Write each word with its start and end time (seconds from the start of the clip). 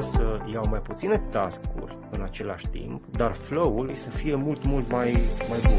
încerca 0.00 0.18
să 0.18 0.50
iau 0.52 0.64
mai 0.70 0.80
puține 0.80 1.18
task-uri 1.30 1.98
în 2.10 2.22
același 2.22 2.68
timp, 2.68 3.16
dar 3.16 3.34
flow-ul 3.34 3.94
să 3.94 4.10
fie 4.10 4.34
mult, 4.34 4.66
mult 4.66 4.90
mai, 4.90 5.12
mai 5.48 5.58
bun. 5.62 5.78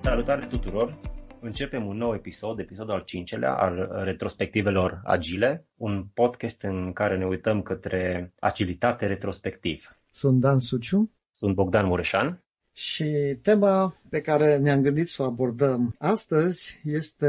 Salutare 0.00 0.46
tuturor! 0.46 0.98
Începem 1.40 1.86
un 1.86 1.96
nou 1.96 2.14
episod, 2.14 2.58
episodul 2.58 2.94
al 2.94 3.02
cincelea 3.04 3.54
al 3.54 4.02
retrospectivelor 4.04 5.00
agile, 5.04 5.66
un 5.76 6.04
podcast 6.14 6.62
în 6.62 6.92
care 6.92 7.18
ne 7.18 7.26
uităm 7.26 7.62
către 7.62 8.32
agilitate 8.38 9.06
retrospectiv. 9.06 9.96
Sunt 10.12 10.40
Dan 10.40 10.58
Suciu. 10.58 11.10
Sunt 11.32 11.54
Bogdan 11.54 11.86
Mureșan. 11.86 12.42
Și 12.80 13.38
tema 13.42 13.96
pe 14.08 14.20
care 14.20 14.56
ne-am 14.56 14.80
gândit 14.82 15.08
să 15.08 15.22
o 15.22 15.24
abordăm 15.24 15.94
astăzi 15.98 16.80
este 16.84 17.28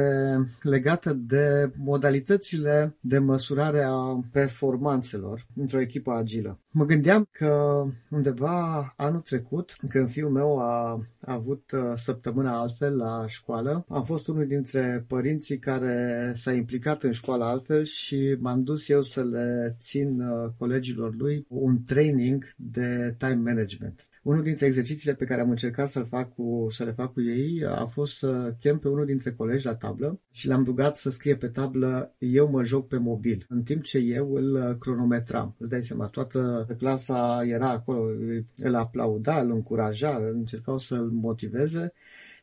legată 0.61 1.13
de 1.13 1.71
modalitățile 1.77 2.95
de 2.99 3.17
măsurare 3.17 3.83
a 3.83 4.23
performanțelor 4.31 5.47
într-o 5.55 5.81
echipă 5.81 6.11
agilă. 6.11 6.59
Mă 6.69 6.85
gândeam 6.85 7.27
că 7.31 7.83
undeva 8.09 8.93
anul 8.97 9.21
trecut, 9.21 9.75
când 9.89 10.09
fiul 10.09 10.29
meu 10.29 10.59
a 10.59 11.05
avut 11.21 11.71
uh, 11.71 11.91
săptămâna 11.93 12.59
altfel 12.59 12.97
la 12.97 13.25
școală, 13.27 13.85
am 13.87 14.03
fost 14.03 14.27
unul 14.27 14.47
dintre 14.47 15.05
părinții 15.07 15.59
care 15.59 16.31
s-a 16.35 16.53
implicat 16.53 17.03
în 17.03 17.11
școală 17.11 17.43
altfel 17.43 17.83
și 17.83 18.37
m-am 18.39 18.63
dus 18.63 18.89
eu 18.89 19.01
să 19.01 19.23
le 19.23 19.75
țin 19.79 20.21
uh, 20.21 20.49
colegilor 20.57 21.15
lui 21.15 21.45
un 21.47 21.83
training 21.83 22.43
de 22.55 23.15
time 23.17 23.41
management. 23.51 24.05
Unul 24.21 24.43
dintre 24.43 24.65
exercițiile 24.65 25.15
pe 25.15 25.25
care 25.25 25.41
am 25.41 25.49
încercat 25.49 25.89
să, 25.89 26.03
fac 26.03 26.33
cu, 26.33 26.67
să 26.69 26.83
le 26.83 26.91
fac 26.91 27.13
cu 27.13 27.21
ei 27.21 27.65
a 27.65 27.85
fost 27.85 28.17
să 28.17 28.55
chem 28.59 28.79
pe 28.79 28.87
unul 28.87 29.05
dintre 29.05 29.31
colegi 29.31 29.65
la 29.65 29.75
tablă 29.75 30.19
și 30.31 30.47
l-am 30.47 30.63
rugat 30.63 30.95
să 30.95 31.09
scrie 31.09 31.35
pe 31.35 31.47
tablă 31.47 32.15
eu 32.17 32.49
mă 32.49 32.63
joc 32.63 32.87
pe 32.87 32.97
mobil, 32.97 33.45
în 33.49 33.63
timp 33.63 33.83
ce 33.83 33.97
eu 33.97 34.33
îl 34.33 34.77
cronometram. 34.79 35.55
Îți 35.57 35.69
dai 35.69 35.83
seama, 35.83 36.07
toată 36.07 36.67
clasa 36.77 37.41
era 37.45 37.69
acolo, 37.69 38.11
îl 38.57 38.75
aplauda, 38.75 39.41
îl 39.41 39.51
încuraja, 39.51 40.15
încercau 40.15 40.77
să-l 40.77 41.09
motiveze 41.09 41.93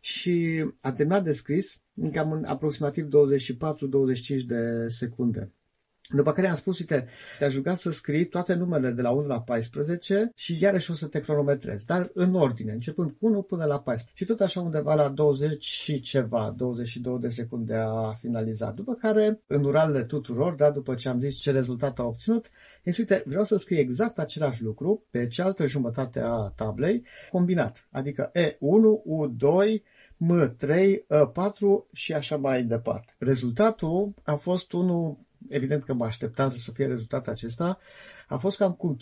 și 0.00 0.64
a 0.80 0.92
terminat 0.92 1.24
de 1.24 1.32
scris 1.32 1.82
cam 2.12 2.32
în 2.32 2.44
aproximativ 2.44 3.04
24-25 3.04 3.08
de 4.46 4.86
secunde. 4.88 5.52
După 6.10 6.32
care 6.32 6.48
am 6.48 6.56
spus, 6.56 6.78
uite, 6.78 7.06
te-aș 7.38 7.54
ruga 7.54 7.74
să 7.74 7.90
scrii 7.90 8.24
toate 8.24 8.54
numerele 8.54 8.90
de 8.90 9.02
la 9.02 9.10
1 9.10 9.26
la 9.26 9.40
14 9.40 10.32
și 10.34 10.62
iarăși 10.62 10.90
o 10.90 10.94
să 10.94 11.06
te 11.06 11.20
cronometrezi, 11.20 11.86
dar 11.86 12.10
în 12.14 12.34
ordine, 12.34 12.72
începând 12.72 13.10
cu 13.10 13.26
1 13.26 13.42
până 13.42 13.64
la 13.64 13.80
14. 13.80 14.12
Și 14.14 14.24
tot 14.24 14.40
așa 14.40 14.60
undeva 14.60 14.94
la 14.94 15.08
20 15.08 15.64
și 15.64 16.00
ceva, 16.00 16.54
22 16.56 17.18
de 17.18 17.28
secunde 17.28 17.74
a 17.74 18.12
finalizat. 18.20 18.74
După 18.74 18.94
care, 18.94 19.40
în 19.46 19.64
uralele 19.64 20.04
tuturor, 20.04 20.54
da, 20.54 20.70
după 20.70 20.94
ce 20.94 21.08
am 21.08 21.20
zis 21.20 21.34
ce 21.34 21.50
rezultat 21.50 21.98
a 21.98 22.04
obținut, 22.04 22.50
e 22.82 22.92
uite, 22.98 23.22
vreau 23.26 23.44
să 23.44 23.56
scrii 23.56 23.78
exact 23.78 24.18
același 24.18 24.62
lucru 24.62 25.06
pe 25.10 25.26
cealaltă 25.26 25.66
jumătate 25.66 26.20
a 26.20 26.52
tablei, 26.56 27.06
combinat. 27.30 27.88
Adică 27.90 28.30
E1, 28.34 28.56
U2, 29.18 29.82
M3, 30.18 30.96
E4 31.06 31.92
și 31.92 32.12
așa 32.12 32.36
mai 32.36 32.62
departe. 32.62 33.14
Rezultatul 33.18 34.14
a 34.22 34.34
fost 34.34 34.72
unul 34.72 35.18
evident 35.48 35.84
că 35.84 35.94
mă 35.94 36.04
așteptam 36.04 36.48
să 36.48 36.72
fie 36.72 36.86
rezultatul 36.86 37.32
acesta, 37.32 37.78
a 38.28 38.36
fost 38.36 38.56
cam 38.56 38.72
cu 38.72 38.96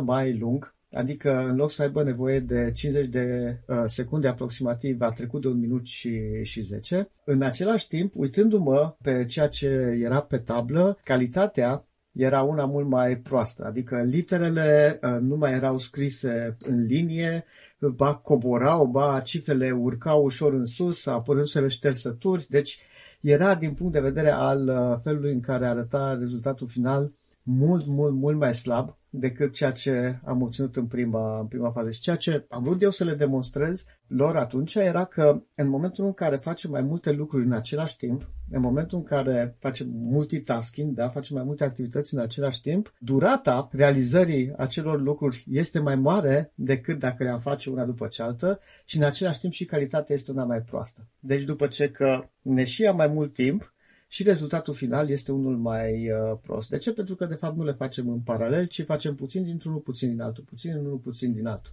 50% 0.00 0.04
mai 0.04 0.38
lung, 0.38 0.74
adică 0.92 1.46
în 1.48 1.56
loc 1.56 1.70
să 1.70 1.82
aibă 1.82 2.02
nevoie 2.02 2.40
de 2.40 2.70
50 2.74 3.06
de 3.06 3.56
uh, 3.66 3.76
secunde 3.86 4.28
aproximativ, 4.28 5.00
a 5.00 5.10
trecut 5.10 5.40
de 5.40 5.48
un 5.48 5.58
minut 5.58 5.86
și, 5.86 6.20
și 6.42 6.60
10. 6.60 7.08
În 7.24 7.42
același 7.42 7.88
timp, 7.88 8.14
uitându-mă 8.16 8.96
pe 9.02 9.24
ceea 9.24 9.48
ce 9.48 9.66
era 10.02 10.20
pe 10.20 10.38
tablă, 10.38 10.98
calitatea 11.04 11.86
era 12.12 12.42
una 12.42 12.64
mult 12.64 12.88
mai 12.88 13.16
proastă, 13.16 13.64
adică 13.64 14.02
literele 14.02 14.98
uh, 15.02 15.16
nu 15.20 15.36
mai 15.36 15.52
erau 15.52 15.78
scrise 15.78 16.56
în 16.58 16.84
linie, 16.84 17.44
ba 17.78 18.14
coborau, 18.14 18.86
ba 18.86 19.20
cifrele 19.24 19.70
urcau 19.70 20.24
ușor 20.24 20.52
în 20.52 20.64
sus, 20.64 21.06
apăruseră 21.06 21.68
ștersături, 21.68 22.46
deci 22.48 22.78
era 23.22 23.54
din 23.54 23.74
punct 23.74 23.92
de 23.92 24.00
vedere 24.00 24.30
al 24.30 24.68
uh, 24.68 24.98
felului 25.02 25.32
în 25.32 25.40
care 25.40 25.66
arăta 25.66 26.16
rezultatul 26.18 26.68
final 26.68 27.12
mult, 27.42 27.86
mult, 27.86 28.14
mult 28.14 28.36
mai 28.36 28.54
slab 28.54 28.96
decât 29.14 29.52
ceea 29.52 29.70
ce 29.70 30.20
am 30.24 30.42
obținut 30.42 30.76
în 30.76 30.86
prima, 30.86 31.38
în 31.38 31.46
prima 31.46 31.70
fază. 31.70 31.90
Și 31.90 32.00
ceea 32.00 32.16
ce 32.16 32.46
am 32.48 32.62
vrut 32.62 32.82
eu 32.82 32.90
să 32.90 33.04
le 33.04 33.14
demonstrez 33.14 33.84
lor 34.06 34.36
atunci 34.36 34.74
era 34.74 35.04
că 35.04 35.42
în 35.54 35.68
momentul 35.68 36.04
în 36.04 36.12
care 36.12 36.36
facem 36.36 36.70
mai 36.70 36.82
multe 36.82 37.10
lucruri 37.10 37.44
în 37.44 37.52
același 37.52 37.96
timp, 37.96 38.30
în 38.50 38.60
momentul 38.60 38.98
în 38.98 39.04
care 39.04 39.56
facem 39.58 39.86
multitasking, 39.90 40.94
da, 40.94 41.08
facem 41.08 41.36
mai 41.36 41.44
multe 41.44 41.64
activități 41.64 42.14
în 42.14 42.20
același 42.20 42.60
timp, 42.60 42.92
durata 42.98 43.68
realizării 43.72 44.52
acelor 44.56 45.00
lucruri 45.00 45.44
este 45.50 45.78
mai 45.78 45.96
mare 45.96 46.52
decât 46.54 46.98
dacă 46.98 47.22
le-am 47.22 47.40
face 47.40 47.70
una 47.70 47.84
după 47.84 48.06
cealaltă 48.06 48.60
și 48.84 48.96
în 48.96 49.02
același 49.02 49.38
timp 49.38 49.52
și 49.52 49.64
calitatea 49.64 50.14
este 50.14 50.30
una 50.30 50.44
mai 50.44 50.62
proastă. 50.62 51.06
Deci 51.18 51.42
după 51.42 51.66
ce 51.66 51.90
că 51.90 52.24
ne 52.42 52.64
și 52.64 52.82
șia 52.82 52.92
mai 52.92 53.06
mult 53.06 53.34
timp, 53.34 53.71
și 54.12 54.22
rezultatul 54.22 54.74
final 54.74 55.10
este 55.10 55.32
unul 55.32 55.56
mai 55.56 56.10
uh, 56.10 56.38
prost. 56.42 56.68
De 56.68 56.78
ce? 56.78 56.92
Pentru 56.92 57.14
că 57.14 57.24
de 57.24 57.34
fapt 57.34 57.56
nu 57.56 57.64
le 57.64 57.72
facem 57.72 58.08
în 58.08 58.20
paralel, 58.20 58.66
ci 58.66 58.84
facem 58.84 59.14
puțin 59.14 59.44
dintr-unul, 59.44 59.78
puțin 59.78 60.08
din 60.08 60.20
altul, 60.20 60.44
puțin 60.44 60.72
din 60.72 60.84
unul, 60.84 60.96
puțin 60.96 61.32
din 61.32 61.46
altul. 61.46 61.72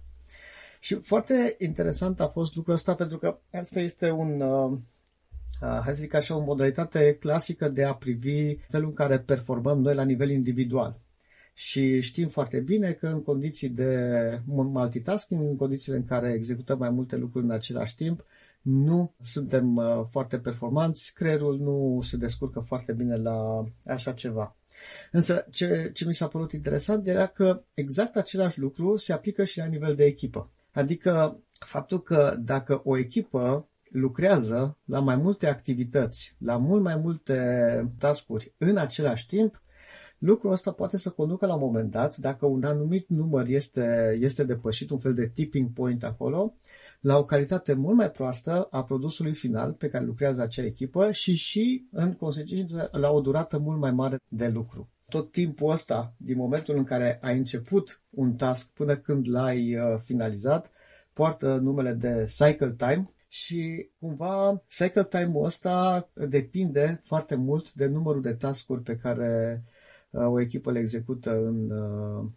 Și 0.80 0.94
foarte 0.94 1.56
interesant 1.58 2.20
a 2.20 2.28
fost 2.28 2.54
lucrul 2.54 2.74
ăsta 2.74 2.94
pentru 2.94 3.18
că 3.18 3.38
asta 3.52 3.80
este 3.80 4.10
un, 4.10 4.40
uh, 4.40 4.70
uh, 4.70 5.80
hai 5.82 5.94
să 5.94 6.02
zic 6.02 6.14
așa, 6.14 6.36
o 6.36 6.40
modalitate 6.40 7.16
clasică 7.20 7.68
de 7.68 7.84
a 7.84 7.94
privi 7.94 8.54
felul 8.54 8.88
în 8.88 8.94
care 8.94 9.18
performăm 9.18 9.80
noi 9.80 9.94
la 9.94 10.04
nivel 10.04 10.30
individual. 10.30 11.00
Și 11.54 12.00
știm 12.00 12.28
foarte 12.28 12.60
bine 12.60 12.92
că 12.92 13.06
în 13.06 13.22
condiții 13.22 13.68
de 13.68 14.40
multitasking, 14.46 15.40
în 15.40 15.56
condițiile 15.56 15.96
în 15.96 16.04
care 16.04 16.32
executăm 16.32 16.78
mai 16.78 16.90
multe 16.90 17.16
lucruri 17.16 17.44
în 17.44 17.50
același 17.50 17.96
timp, 17.96 18.24
nu 18.62 19.14
suntem 19.20 19.76
uh, 19.76 20.04
foarte 20.10 20.38
performanți, 20.38 21.12
creierul 21.14 21.58
nu 21.58 22.00
se 22.02 22.16
descurcă 22.16 22.60
foarte 22.60 22.92
bine 22.92 23.16
la 23.16 23.64
așa 23.84 24.12
ceva. 24.12 24.56
Însă 25.12 25.46
ce, 25.50 25.90
ce 25.94 26.06
mi 26.06 26.14
s-a 26.14 26.28
părut 26.28 26.52
interesant 26.52 27.06
era 27.06 27.26
că 27.26 27.62
exact 27.74 28.16
același 28.16 28.60
lucru 28.60 28.96
se 28.96 29.12
aplică 29.12 29.44
și 29.44 29.58
la 29.58 29.64
nivel 29.64 29.94
de 29.94 30.04
echipă. 30.04 30.50
Adică 30.72 31.42
faptul 31.58 32.02
că 32.02 32.36
dacă 32.38 32.80
o 32.84 32.96
echipă 32.96 33.68
lucrează 33.90 34.78
la 34.84 35.00
mai 35.00 35.16
multe 35.16 35.46
activități, 35.46 36.36
la 36.38 36.56
mult 36.56 36.82
mai 36.82 36.96
multe 36.96 37.36
tascuri 37.98 38.54
în 38.58 38.76
același 38.76 39.26
timp, 39.26 39.62
lucrul 40.18 40.52
ăsta 40.52 40.72
poate 40.72 40.96
să 40.96 41.10
conducă 41.10 41.46
la 41.46 41.54
un 41.54 41.60
moment 41.60 41.90
dat, 41.90 42.16
dacă 42.16 42.46
un 42.46 42.64
anumit 42.64 43.08
număr 43.08 43.46
este, 43.46 44.16
este 44.20 44.44
depășit, 44.44 44.90
un 44.90 44.98
fel 44.98 45.14
de 45.14 45.30
tipping 45.34 45.72
point 45.72 46.04
acolo, 46.04 46.54
la 47.00 47.18
o 47.18 47.24
calitate 47.24 47.72
mult 47.72 47.96
mai 47.96 48.10
proastă 48.10 48.68
a 48.70 48.84
produsului 48.84 49.34
final 49.34 49.72
pe 49.72 49.88
care 49.88 50.04
lucrează 50.04 50.42
acea 50.42 50.64
echipă 50.64 51.12
și 51.12 51.34
și, 51.34 51.86
în 51.90 52.14
consecință, 52.14 52.88
la 52.92 53.10
o 53.10 53.20
durată 53.20 53.58
mult 53.58 53.78
mai 53.78 53.90
mare 53.90 54.18
de 54.28 54.48
lucru. 54.48 54.88
Tot 55.08 55.32
timpul 55.32 55.70
ăsta, 55.70 56.14
din 56.16 56.36
momentul 56.36 56.76
în 56.76 56.84
care 56.84 57.18
ai 57.22 57.38
început 57.38 58.02
un 58.10 58.34
task 58.34 58.66
până 58.66 58.96
când 58.96 59.28
l-ai 59.28 59.76
uh, 59.76 59.98
finalizat, 60.04 60.70
poartă 61.12 61.54
numele 61.56 61.92
de 61.92 62.24
cycle 62.28 62.74
time 62.76 63.10
și 63.28 63.90
cumva 63.98 64.62
cycle 64.68 65.04
time-ul 65.04 65.44
ăsta 65.44 66.08
depinde 66.28 67.00
foarte 67.04 67.34
mult 67.34 67.72
de 67.72 67.86
numărul 67.86 68.22
de 68.22 68.32
task-uri 68.32 68.82
pe 68.82 68.96
care 68.96 69.62
uh, 70.10 70.26
o 70.26 70.40
echipă 70.40 70.70
le 70.70 70.78
execută 70.78 71.30
în, 71.30 71.70
uh, 71.70 72.28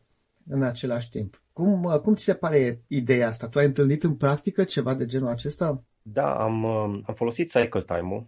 în 0.48 0.64
același 0.64 1.10
timp. 1.10 1.43
Cum, 1.54 1.84
uh, 1.84 2.00
cum 2.00 2.16
ți 2.16 2.24
se 2.24 2.34
pare 2.34 2.84
ideea 2.88 3.28
asta? 3.28 3.48
Tu 3.48 3.60
ai 3.60 3.66
întâlnit 3.66 4.04
în 4.04 4.16
practică 4.16 4.64
ceva 4.64 4.94
de 4.94 5.06
genul 5.06 5.30
acesta? 5.30 5.84
Da, 6.02 6.36
am, 6.36 6.64
uh, 6.64 7.02
am 7.06 7.14
folosit 7.16 7.52
cycle 7.52 7.82
time-ul, 7.82 8.28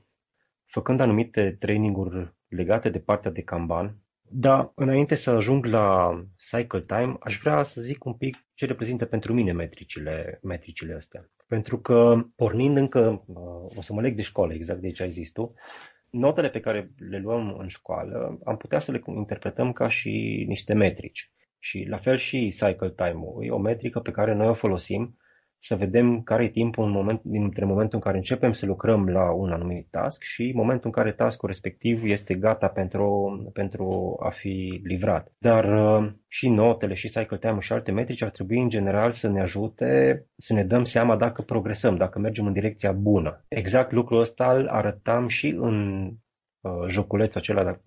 făcând 0.65 0.99
anumite 0.99 1.55
traininguri 1.59 2.33
legate 2.47 2.89
de 2.89 2.99
partea 2.99 3.31
de 3.31 3.41
Kanban. 3.41 3.97
Dar 4.29 4.71
înainte 4.75 5.15
să 5.15 5.29
ajung 5.29 5.65
la 5.65 6.11
cycle 6.37 6.81
time, 6.81 7.15
aș 7.19 7.39
vrea 7.39 7.63
să 7.63 7.81
zic 7.81 8.05
un 8.05 8.13
pic 8.13 8.37
ce 8.53 8.65
reprezintă 8.65 9.05
pentru 9.05 9.33
mine 9.33 9.51
metricile, 9.51 10.39
metricile 10.43 10.93
astea. 10.93 11.29
Pentru 11.47 11.79
că, 11.79 12.25
pornind 12.35 12.77
încă, 12.77 13.23
uh, 13.25 13.77
o 13.77 13.81
să 13.81 13.93
mă 13.93 14.01
leg 14.01 14.15
de 14.15 14.21
școală, 14.21 14.53
exact 14.53 14.79
de 14.79 14.85
aici 14.85 14.99
ai 14.99 15.11
zis 15.11 15.31
tu, 15.31 15.53
notele 16.09 16.49
pe 16.49 16.59
care 16.59 16.91
le 17.09 17.19
luăm 17.19 17.57
în 17.57 17.67
școală 17.67 18.39
am 18.43 18.57
putea 18.57 18.79
să 18.79 18.91
le 18.91 19.01
interpretăm 19.07 19.71
ca 19.71 19.87
și 19.87 20.45
niște 20.47 20.73
metrici. 20.73 21.31
Și 21.59 21.85
la 21.89 21.97
fel 21.97 22.17
și 22.17 22.49
cycle 22.49 22.93
time-ul. 22.95 23.43
E 23.45 23.49
o 23.49 23.57
metrică 23.57 23.99
pe 23.99 24.11
care 24.11 24.33
noi 24.33 24.47
o 24.47 24.53
folosim 24.53 25.17
să 25.57 25.75
vedem 25.75 26.21
care 26.21 26.43
e 26.43 26.49
timpul 26.49 26.85
în 26.85 26.91
moment, 26.91 27.21
dintre 27.23 27.65
momentul 27.65 27.95
în 27.95 27.99
care 27.99 28.17
începem 28.17 28.51
să 28.51 28.65
lucrăm 28.65 29.07
la 29.07 29.31
un 29.31 29.51
anumit 29.51 29.87
task 29.91 30.23
și 30.23 30.51
momentul 30.55 30.85
în 30.85 30.91
care 30.91 31.11
taskul 31.11 31.47
respectiv 31.47 32.03
este 32.03 32.35
gata 32.35 32.67
pentru, 32.67 33.39
pentru 33.53 34.15
a 34.23 34.29
fi 34.29 34.81
livrat. 34.83 35.31
Dar 35.37 35.65
uh, 35.65 36.11
și 36.27 36.49
notele, 36.49 36.93
și 36.93 37.09
cycle 37.09 37.37
time 37.37 37.59
și 37.59 37.73
alte 37.73 37.91
metrici 37.91 38.21
ar 38.21 38.29
trebui 38.29 38.61
în 38.61 38.69
general 38.69 39.11
să 39.11 39.29
ne 39.29 39.41
ajute 39.41 40.25
să 40.37 40.53
ne 40.53 40.63
dăm 40.63 40.83
seama 40.83 41.15
dacă 41.15 41.41
progresăm, 41.41 41.95
dacă 41.95 42.19
mergem 42.19 42.45
în 42.45 42.53
direcția 42.53 42.91
bună. 42.91 43.45
Exact 43.47 43.91
lucrul 43.91 44.19
ăsta 44.19 44.53
îl 44.53 44.67
arătam 44.67 45.27
și 45.27 45.47
în 45.47 46.05
Uh, 46.05 46.24
joculeț 46.87 47.35
acela, 47.35 47.63
dacă 47.63 47.81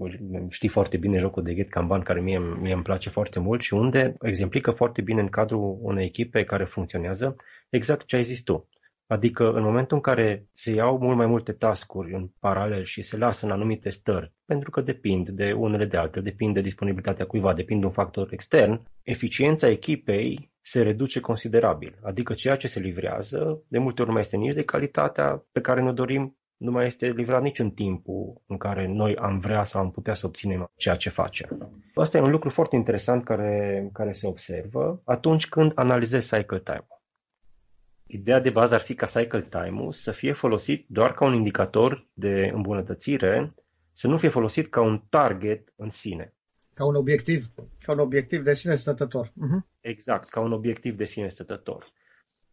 știi 0.48 0.68
foarte 0.68 0.96
bine 0.96 1.18
jocul 1.18 1.42
de 1.42 1.54
Get 1.54 1.68
Kanban, 1.68 2.00
care 2.00 2.20
mie, 2.20 2.38
mie 2.38 2.72
îmi 2.72 2.82
place 2.82 3.10
foarte 3.10 3.38
mult 3.38 3.62
și 3.62 3.74
unde 3.74 4.16
exemplică 4.20 4.70
foarte 4.70 5.02
bine 5.02 5.20
în 5.20 5.28
cadrul 5.28 5.78
unei 5.80 6.04
echipe 6.04 6.44
care 6.44 6.64
funcționează 6.64 7.36
exact 7.70 8.06
ce 8.06 8.16
ai 8.16 8.22
zis 8.22 8.42
tu. 8.42 8.68
Adică 9.06 9.52
în 9.52 9.62
momentul 9.62 9.96
în 9.96 10.02
care 10.02 10.46
se 10.52 10.70
iau 10.70 10.98
mult 10.98 11.16
mai 11.16 11.26
multe 11.26 11.52
tascuri 11.52 12.14
în 12.14 12.30
paralel 12.38 12.82
și 12.84 13.02
se 13.02 13.16
lasă 13.16 13.46
în 13.46 13.52
anumite 13.52 13.90
stări, 13.90 14.32
pentru 14.44 14.70
că 14.70 14.80
depind 14.80 15.28
de 15.28 15.52
unele 15.52 15.84
de 15.84 15.96
altele, 15.96 16.24
depind 16.24 16.54
de 16.54 16.60
disponibilitatea 16.60 17.26
cuiva, 17.26 17.54
depind 17.54 17.80
de 17.80 17.86
un 17.86 17.92
factor 17.92 18.32
extern, 18.32 18.82
eficiența 19.02 19.68
echipei 19.68 20.50
se 20.60 20.82
reduce 20.82 21.20
considerabil. 21.20 21.98
Adică 22.02 22.34
ceea 22.34 22.56
ce 22.56 22.68
se 22.68 22.80
livrează 22.80 23.62
de 23.68 23.78
multe 23.78 24.00
ori 24.00 24.08
nu 24.08 24.14
mai 24.14 24.22
este 24.22 24.36
nici 24.36 24.54
de 24.54 24.64
calitatea 24.64 25.44
pe 25.52 25.60
care 25.60 25.82
ne 25.82 25.92
dorim, 25.92 26.36
nu 26.58 26.70
mai 26.70 26.86
este 26.86 27.10
livrat 27.10 27.42
nici 27.42 27.58
în 27.58 27.70
timpul 27.70 28.42
în 28.46 28.56
care 28.56 28.86
noi 28.86 29.16
am 29.16 29.38
vrea 29.38 29.64
sau 29.64 29.80
am 29.80 29.90
putea 29.90 30.14
să 30.14 30.26
obținem 30.26 30.70
ceea 30.76 30.96
ce 30.96 31.10
facem. 31.10 31.72
Asta 31.94 32.18
e 32.18 32.20
un 32.20 32.30
lucru 32.30 32.50
foarte 32.50 32.76
interesant 32.76 33.24
care, 33.24 33.90
care 33.92 34.12
se 34.12 34.26
observă 34.26 35.02
atunci 35.04 35.48
când 35.48 35.72
analizezi 35.74 36.36
cycle 36.36 36.60
time-ul. 36.60 37.02
Ideea 38.06 38.40
de 38.40 38.50
bază 38.50 38.74
ar 38.74 38.80
fi 38.80 38.94
ca 38.94 39.06
cycle 39.06 39.42
time-ul 39.42 39.92
să 39.92 40.12
fie 40.12 40.32
folosit 40.32 40.86
doar 40.88 41.14
ca 41.14 41.24
un 41.24 41.34
indicator 41.34 42.06
de 42.12 42.50
îmbunătățire, 42.54 43.54
să 43.92 44.08
nu 44.08 44.18
fie 44.18 44.28
folosit 44.28 44.70
ca 44.70 44.80
un 44.80 45.02
target 45.08 45.72
în 45.76 45.90
sine. 45.90 46.34
Ca 46.74 46.84
un 46.84 46.94
obiectiv, 46.94 47.46
ca 47.80 47.92
un 47.92 47.98
obiectiv 47.98 48.42
de 48.42 48.54
sine 48.54 48.74
stătător. 48.74 49.28
Uh-huh. 49.28 49.80
Exact, 49.80 50.28
ca 50.28 50.40
un 50.40 50.52
obiectiv 50.52 50.96
de 50.96 51.04
sine 51.04 51.28
stătător. 51.28 51.92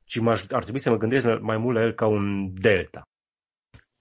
Și 0.04 0.22
ar 0.50 0.62
trebui 0.64 0.80
să 0.80 0.90
mă 0.90 0.98
gândesc 0.98 1.26
mai 1.40 1.58
mult 1.58 1.76
la 1.76 1.82
el 1.82 1.94
ca 1.94 2.08
un 2.08 2.54
delta. 2.54 3.02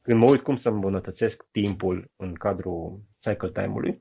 Când 0.06 0.18
mă 0.18 0.30
uit 0.30 0.42
cum 0.42 0.56
să 0.56 0.68
îmbunătățesc 0.68 1.46
timpul 1.50 2.10
în 2.16 2.34
cadrul 2.34 3.02
cycle 3.18 3.50
time-ului, 3.50 3.98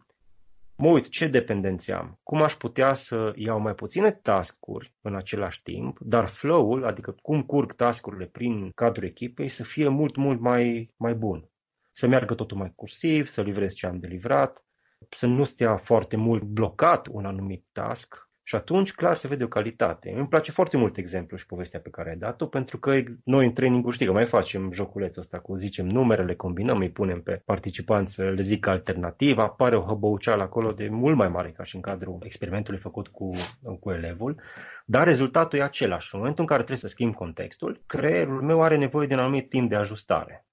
mă 0.76 0.88
uit 0.90 1.10
ce 1.10 1.28
dependențe 1.28 1.94
am, 1.94 2.20
cum 2.24 2.42
aș 2.42 2.54
putea 2.54 2.94
să 2.94 3.34
iau 3.36 3.60
mai 3.60 3.74
puține 3.74 4.12
task-uri 4.12 4.94
în 5.02 5.16
același 5.16 5.62
timp, 5.62 5.98
dar 6.00 6.28
flow-ul, 6.28 6.86
adică 6.86 7.16
cum 7.22 7.44
curg 7.44 7.74
task-urile 7.74 8.26
prin 8.26 8.72
cadrul 8.76 9.04
echipei, 9.08 9.50
să 9.50 9.64
fie 9.64 9.88
mult, 9.88 10.16
mult 10.16 10.40
mai, 10.40 10.94
mai 10.98 11.14
bun. 11.14 11.50
Să 11.92 12.08
meargă 12.08 12.34
totul 12.36 12.58
mai 12.58 12.72
cursiv, 12.76 13.28
să 13.28 13.42
livrez 13.42 13.74
ce 13.74 13.86
am 13.86 14.00
de 14.00 14.08
livrat, 14.08 14.66
să 15.10 15.28
nu 15.28 15.44
stea 15.44 15.78
foarte 15.78 16.16
mult 16.16 16.44
blocat 16.44 17.08
un 17.12 17.26
anumit 17.26 17.66
task, 17.72 18.30
și 18.46 18.56
atunci, 18.56 18.94
clar, 18.94 19.16
se 19.16 19.28
vede 19.28 19.44
o 19.44 19.48
calitate. 19.48 20.14
Îmi 20.16 20.28
place 20.28 20.52
foarte 20.52 20.78
mult 20.78 20.98
exemplu 20.98 21.38
și 21.38 21.46
povestea 21.46 21.80
pe 21.80 21.90
care 21.90 22.10
ai 22.10 22.16
dat-o, 22.16 22.46
pentru 22.46 22.78
că 22.78 23.04
noi 23.24 23.46
în 23.46 23.54
training 23.54 23.92
știi 23.92 24.06
că 24.06 24.12
mai 24.12 24.26
facem 24.26 24.72
joculețul 24.72 25.22
ăsta 25.22 25.40
cu, 25.40 25.56
zicem, 25.56 25.88
numerele, 25.88 26.36
combinăm, 26.36 26.78
îi 26.78 26.90
punem 26.90 27.22
pe 27.22 27.42
participanți, 27.46 28.22
le 28.22 28.42
zic 28.42 28.68
alternativ, 28.68 29.38
apare 29.38 29.76
o 29.76 29.82
hăbăuceală 29.82 30.42
acolo 30.42 30.72
de 30.72 30.88
mult 30.90 31.16
mai 31.16 31.28
mare 31.28 31.52
ca 31.52 31.64
și 31.64 31.76
în 31.76 31.82
cadrul 31.82 32.18
experimentului 32.24 32.80
făcut 32.80 33.08
cu, 33.08 33.32
cu 33.80 33.92
elevul, 33.92 34.42
dar 34.86 35.08
rezultatul 35.08 35.60
e 35.60 35.64
același. 35.64 36.10
În 36.12 36.20
momentul 36.20 36.44
în 36.44 36.50
care 36.50 36.64
trebuie 36.64 36.90
să 36.90 36.94
schimb 36.94 37.14
contextul, 37.14 37.78
creierul 37.86 38.42
meu 38.42 38.62
are 38.62 38.78
nevoie 38.78 39.08
de 39.08 39.14
un 39.14 39.20
anumit 39.20 39.50
timp 39.50 39.70
de 39.70 39.76
ajustare. 39.76 40.46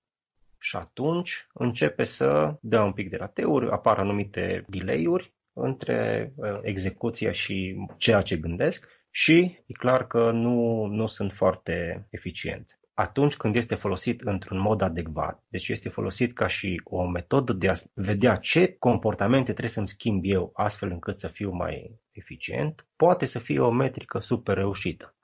Și 0.58 0.76
atunci 0.76 1.46
începe 1.52 2.02
să 2.02 2.54
dea 2.60 2.84
un 2.84 2.92
pic 2.92 3.10
de 3.10 3.16
rateuri, 3.16 3.70
apar 3.70 3.98
anumite 3.98 4.64
delay-uri 4.68 5.32
între 5.52 6.32
uh, 6.36 6.58
execuția 6.62 7.32
și 7.32 7.76
ceea 7.96 8.20
ce 8.20 8.36
gândesc 8.36 8.88
și 9.10 9.38
e 9.66 9.72
clar 9.72 10.06
că 10.06 10.30
nu, 10.30 10.84
nu 10.84 11.06
sunt 11.06 11.32
foarte 11.32 12.06
eficiente. 12.10 12.74
Atunci 12.94 13.36
când 13.36 13.56
este 13.56 13.74
folosit 13.74 14.20
într-un 14.20 14.58
mod 14.58 14.80
adecvat, 14.80 15.44
deci 15.48 15.68
este 15.68 15.88
folosit 15.88 16.34
ca 16.34 16.46
și 16.46 16.80
o 16.84 17.06
metodă 17.06 17.52
de 17.52 17.68
a 17.68 17.74
vedea 17.94 18.36
ce 18.36 18.76
comportamente 18.78 19.50
trebuie 19.50 19.74
să-mi 19.74 19.88
schimb 19.88 20.22
eu 20.24 20.50
astfel 20.54 20.90
încât 20.90 21.18
să 21.18 21.28
fiu 21.28 21.50
mai 21.50 22.00
eficient, 22.10 22.88
poate 22.96 23.24
să 23.24 23.38
fie 23.38 23.60
o 23.60 23.70
metrică 23.70 24.18
super 24.18 24.56
reușită. 24.56 25.14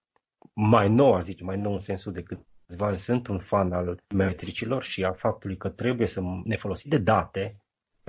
Mai 0.55 0.88
nou, 0.88 1.14
aș 1.14 1.25
zice, 1.25 1.44
mai 1.44 1.56
nou 1.56 1.73
în 1.73 1.78
sensul 1.78 2.12
de 2.12 2.23
câțiva 2.23 2.87
ani 2.87 2.99
sunt 2.99 3.26
un 3.26 3.38
fan 3.38 3.73
al 3.73 4.00
metricilor 4.14 4.84
și 4.84 5.05
a 5.05 5.12
faptului 5.12 5.56
că 5.56 5.69
trebuie 5.69 6.06
să 6.06 6.23
ne 6.44 6.56
folosim 6.56 6.90
de 6.90 6.99
date 6.99 7.61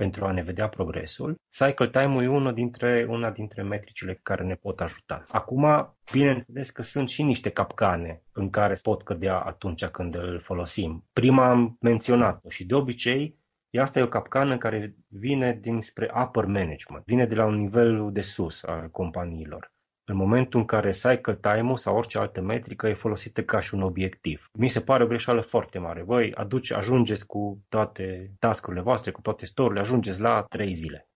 pentru 0.02 0.24
a 0.24 0.32
ne 0.32 0.42
vedea 0.42 0.68
progresul. 0.68 1.34
Cycle 1.50 1.88
time-ul 1.88 2.22
e 2.22 2.28
una 2.28 2.52
dintre, 2.52 3.06
una 3.08 3.30
dintre 3.30 3.62
metricile 3.62 4.20
care 4.22 4.44
ne 4.44 4.54
pot 4.54 4.80
ajuta. 4.80 5.24
Acum, 5.28 5.94
bineînțeles 6.12 6.70
că 6.70 6.82
sunt 6.82 7.08
și 7.08 7.22
niște 7.22 7.50
capcane 7.50 8.22
în 8.32 8.50
care 8.50 8.74
pot 8.82 9.02
cădea 9.02 9.38
atunci 9.38 9.84
când 9.84 10.14
îl 10.14 10.40
folosim. 10.40 11.04
Prima 11.12 11.50
am 11.50 11.76
menționat-o 11.80 12.48
și 12.48 12.66
de 12.66 12.74
obicei 12.74 13.38
Asta 13.80 13.98
e 13.98 14.02
o 14.02 14.08
capcană 14.08 14.58
care 14.58 14.94
vine 15.08 15.58
dinspre 15.60 16.10
upper 16.24 16.44
management, 16.44 17.04
vine 17.04 17.26
de 17.26 17.34
la 17.34 17.44
un 17.44 17.54
nivel 17.54 18.12
de 18.12 18.20
sus 18.20 18.62
al 18.62 18.90
companiilor 18.90 19.72
în 20.08 20.16
momentul 20.16 20.60
în 20.60 20.66
care 20.66 20.90
cycle 20.90 21.38
time-ul 21.40 21.76
sau 21.76 21.96
orice 21.96 22.18
altă 22.18 22.40
metrică 22.40 22.86
e 22.86 22.94
folosită 22.94 23.42
ca 23.42 23.60
și 23.60 23.74
un 23.74 23.82
obiectiv. 23.82 24.50
Mi 24.52 24.68
se 24.68 24.80
pare 24.80 25.04
o 25.04 25.06
greșeală 25.06 25.40
foarte 25.40 25.78
mare. 25.78 26.02
Voi 26.02 26.32
aduce, 26.34 26.74
ajungeți 26.74 27.26
cu 27.26 27.64
toate 27.68 28.30
tascurile 28.38 28.82
voastre, 28.82 29.10
cu 29.10 29.20
toate 29.20 29.46
storurile, 29.46 29.80
ajungeți 29.80 30.20
la 30.20 30.42
trei 30.48 30.74
zile. 30.74 31.08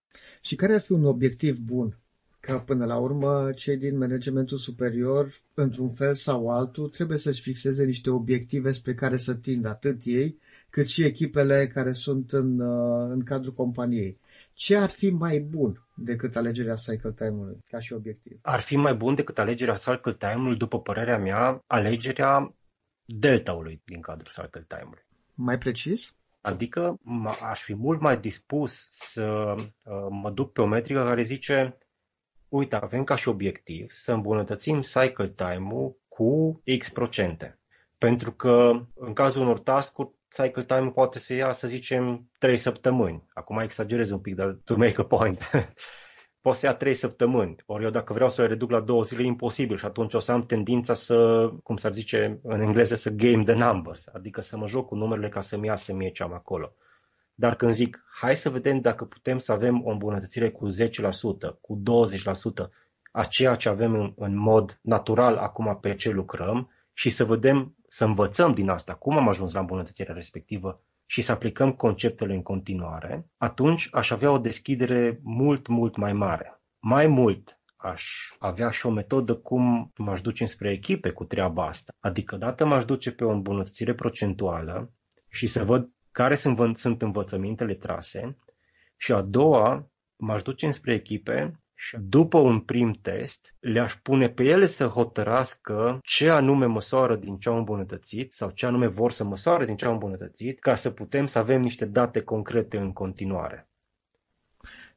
Și 0.43 0.55
care 0.55 0.73
ar 0.73 0.81
fi 0.81 0.93
un 0.93 1.05
obiectiv 1.05 1.59
bun? 1.59 1.97
Ca 2.41 2.59
până 2.59 2.85
la 2.85 2.99
urmă 2.99 3.51
cei 3.55 3.77
din 3.77 3.99
managementul 3.99 4.59
superior, 4.59 5.35
într-un 5.55 5.93
fel 5.93 6.15
sau 6.15 6.49
altul, 6.49 6.89
trebuie 6.89 7.19
să-și 7.19 7.43
fixeze 7.43 7.85
niște 7.85 8.11
obiective 8.11 8.73
spre 8.73 8.95
care 8.95 9.17
să 9.17 9.35
tindă 9.35 9.69
atât 9.69 10.01
ei, 10.05 10.39
cât 10.71 10.87
și 10.87 11.05
echipele 11.05 11.71
care 11.75 11.93
sunt 11.93 12.33
în, 12.33 12.61
uh, 12.61 13.11
în 13.11 13.23
cadrul 13.23 13.53
companiei. 13.53 14.19
Ce 14.53 14.77
ar 14.77 14.89
fi 14.91 15.11
mai 15.11 15.39
bun 15.41 15.87
decât 15.95 16.37
alegerea 16.37 16.75
cycle 16.75 17.13
time-ului 17.13 17.59
ca 17.69 17.79
și 17.79 17.93
obiectiv? 17.93 18.39
Ar 18.43 18.61
fi 18.61 18.77
mai 18.77 18.95
bun 18.95 19.15
decât 19.15 19.39
alegerea 19.39 19.75
cycle 19.75 20.13
time-ului, 20.13 20.57
după 20.57 20.81
părerea 20.81 21.19
mea, 21.19 21.63
alegerea 21.67 22.55
delta-ului 23.05 23.83
din 23.85 24.01
cadrul 24.01 24.33
cycle 24.43 24.65
time-ului. 24.69 25.07
Mai 25.35 25.59
precis? 25.59 26.15
Adică 26.41 26.99
aș 27.51 27.63
fi 27.63 27.75
mult 27.75 28.01
mai 28.01 28.19
dispus 28.19 28.89
să 28.91 29.55
uh, 29.57 30.07
mă 30.11 30.31
duc 30.31 30.53
pe 30.53 30.61
o 30.61 30.67
metrică 30.67 31.05
care 31.05 31.23
zice 31.23 31.79
uite, 32.49 32.77
avem 32.77 33.05
ca 33.05 33.17
și 33.17 33.29
obiectiv 33.29 33.93
să 33.93 34.13
îmbunătățim 34.13 34.81
cycle 34.81 35.29
time-ul 35.29 35.97
cu 36.09 36.63
X 36.79 36.91
procente. 36.91 37.59
Pentru 37.99 38.33
că 38.33 38.87
în 38.95 39.13
cazul 39.13 39.43
unor 39.43 39.59
task-uri 39.59 40.11
cycle 40.33 40.65
time 40.65 40.91
poate 40.91 41.19
să 41.19 41.35
ia, 41.35 41.53
să 41.53 41.67
zicem, 41.67 42.31
3 42.39 42.57
săptămâni. 42.57 43.27
Acum 43.35 43.59
exagerez 43.59 44.11
un 44.11 44.19
pic, 44.19 44.35
dar 44.35 44.59
to 44.65 44.77
make 44.77 44.95
a 45.01 45.05
point. 45.05 45.51
poate 46.43 46.59
să 46.59 46.67
ia 46.67 46.75
3 46.75 46.95
săptămâni. 46.95 47.57
Ori 47.67 47.85
eu 47.85 47.91
dacă 47.91 48.13
vreau 48.13 48.31
să 48.31 48.43
o 48.43 48.47
reduc 48.47 48.71
la 48.71 48.81
2 48.81 49.03
zile, 49.05 49.23
e 49.23 49.27
imposibil 49.27 49.77
și 49.77 49.85
atunci 49.85 50.15
o 50.15 50.19
să 50.19 50.33
am 50.33 50.43
tendința 50.43 50.95
să, 50.95 51.49
cum 51.63 51.77
s-ar 51.77 51.93
zice 51.93 52.41
în 52.43 52.61
engleză, 52.61 52.95
să 52.95 53.11
game 53.11 53.45
the 53.45 53.55
numbers, 53.55 54.07
adică 54.13 54.41
să 54.41 54.57
mă 54.57 54.67
joc 54.67 54.87
cu 54.87 54.95
numerele 54.95 55.29
ca 55.29 55.41
să-mi 55.41 55.67
iasă 55.67 55.95
mie 55.95 56.11
ce 56.11 56.23
am 56.23 56.33
acolo. 56.33 56.75
Dar 57.35 57.55
când 57.55 57.73
zic, 57.73 58.05
hai 58.21 58.37
să 58.37 58.51
vedem 58.51 58.81
dacă 58.81 59.05
putem 59.05 59.39
să 59.39 59.53
avem 59.53 59.85
o 59.85 59.91
îmbunătățire 59.91 60.51
cu 60.51 60.67
10%, 60.69 60.73
cu 61.61 61.83
20%, 62.67 62.69
a 63.13 63.25
ceea 63.25 63.55
ce 63.55 63.69
avem 63.69 63.95
în, 63.95 64.13
în 64.17 64.37
mod 64.37 64.79
natural 64.83 65.37
acum 65.37 65.79
pe 65.81 65.95
ce 65.95 66.11
lucrăm 66.11 66.71
și 66.93 67.11
să 67.11 67.25
vedem 67.25 67.77
să 67.95 68.05
învățăm 68.05 68.55
din 68.55 68.69
asta 68.69 68.95
cum 68.95 69.17
am 69.17 69.29
ajuns 69.29 69.53
la 69.53 69.61
îmbunătățirea 69.61 70.15
respectivă 70.15 70.83
și 71.07 71.23
să 71.23 71.33
aplicăm 71.33 71.73
conceptele 71.73 72.35
în 72.35 72.43
continuare, 72.43 73.27
atunci 73.37 73.89
aș 73.91 74.11
avea 74.11 74.31
o 74.31 74.39
deschidere 74.39 75.21
mult, 75.23 75.67
mult 75.67 75.97
mai 75.97 76.13
mare. 76.13 76.63
Mai 76.79 77.07
mult, 77.07 77.61
aș 77.77 78.05
avea 78.39 78.71
și 78.71 78.87
o 78.87 78.91
metodă 78.91 79.35
cum 79.35 79.93
m-aș 79.97 80.21
duce 80.21 80.47
spre 80.47 80.71
echipe 80.71 81.11
cu 81.11 81.25
treaba 81.25 81.67
asta. 81.67 81.93
Adică, 82.01 82.37
dată 82.37 82.67
m-aș 82.67 82.85
duce 82.85 83.13
pe 83.13 83.25
o 83.25 83.31
îmbunătățire 83.31 83.95
procentuală 83.95 84.93
și 85.29 85.47
să 85.47 85.65
văd 85.65 85.91
care 86.11 86.35
sunt, 86.35 86.79
sunt 86.79 87.03
învățămintele 87.03 87.75
trase 87.75 88.39
și 88.97 89.13
a 89.13 89.23
doua, 89.23 89.91
m-aș 90.17 90.43
duce 90.43 90.71
spre 90.71 90.95
echipe 90.95 91.62
și 91.83 91.97
după 92.01 92.39
un 92.39 92.61
prim 92.61 92.93
test, 93.03 93.55
le-aș 93.61 93.95
pune 93.95 94.29
pe 94.29 94.43
ele 94.43 94.67
să 94.67 94.87
hotărască 94.87 95.99
ce 96.03 96.31
anume 96.31 96.67
măsoară 96.67 97.17
din 97.17 97.37
ce 97.39 97.49
au 97.49 97.57
îmbunătățit 97.57 98.33
sau 98.33 98.51
ce 98.51 98.67
anume 98.67 98.87
vor 98.87 99.11
să 99.13 99.25
măsoare 99.25 99.65
din 99.65 99.77
ce 99.77 99.85
au 99.87 99.93
îmbunătățit, 99.93 100.61
ca 100.61 100.75
să 100.75 100.91
putem 100.91 101.27
să 101.27 101.39
avem 101.39 101.61
niște 101.61 101.85
date 101.85 102.21
concrete 102.21 102.77
în 102.77 102.93
continuare. 102.93 103.71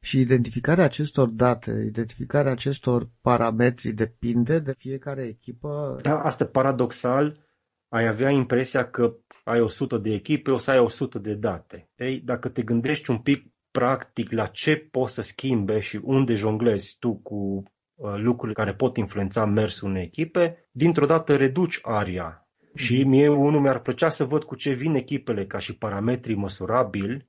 Și 0.00 0.20
identificarea 0.20 0.84
acestor 0.84 1.28
date, 1.28 1.70
identificarea 1.86 2.50
acestor 2.50 3.08
parametri 3.20 3.92
depinde 3.92 4.58
de 4.58 4.74
fiecare 4.78 5.22
echipă. 5.22 5.98
Da, 6.02 6.20
asta 6.20 6.46
paradoxal, 6.46 7.46
ai 7.88 8.06
avea 8.06 8.30
impresia 8.30 8.90
că 8.90 9.16
ai 9.44 9.60
100 9.60 9.98
de 9.98 10.10
echipe, 10.10 10.50
o 10.50 10.58
să 10.58 10.70
ai 10.70 10.78
100 10.78 11.18
de 11.18 11.34
date. 11.34 11.90
Ei, 11.96 12.20
dacă 12.20 12.48
te 12.48 12.62
gândești 12.62 13.10
un 13.10 13.18
pic 13.18 13.54
practic 13.76 14.32
la 14.32 14.46
ce 14.46 14.76
poți 14.76 15.14
să 15.14 15.22
schimbe 15.22 15.80
și 15.80 16.00
unde 16.02 16.34
jonglezi 16.34 16.96
tu 16.98 17.16
cu 17.16 17.62
uh, 17.94 18.14
lucrurile 18.16 18.52
care 18.54 18.74
pot 18.74 18.96
influența 18.96 19.44
mersul 19.44 19.88
unei 19.88 20.02
echipe, 20.02 20.68
dintr-o 20.70 21.06
dată 21.06 21.36
reduci 21.36 21.78
aria. 21.82 22.48
Și 22.74 22.98
mhm. 23.00 23.08
mie 23.08 23.28
unul 23.28 23.60
mi-ar 23.60 23.80
plăcea 23.80 24.08
să 24.08 24.24
văd 24.24 24.44
cu 24.44 24.54
ce 24.54 24.72
vin 24.72 24.94
echipele 24.94 25.46
ca 25.46 25.58
și 25.58 25.78
parametri 25.78 26.34
măsurabili, 26.34 27.28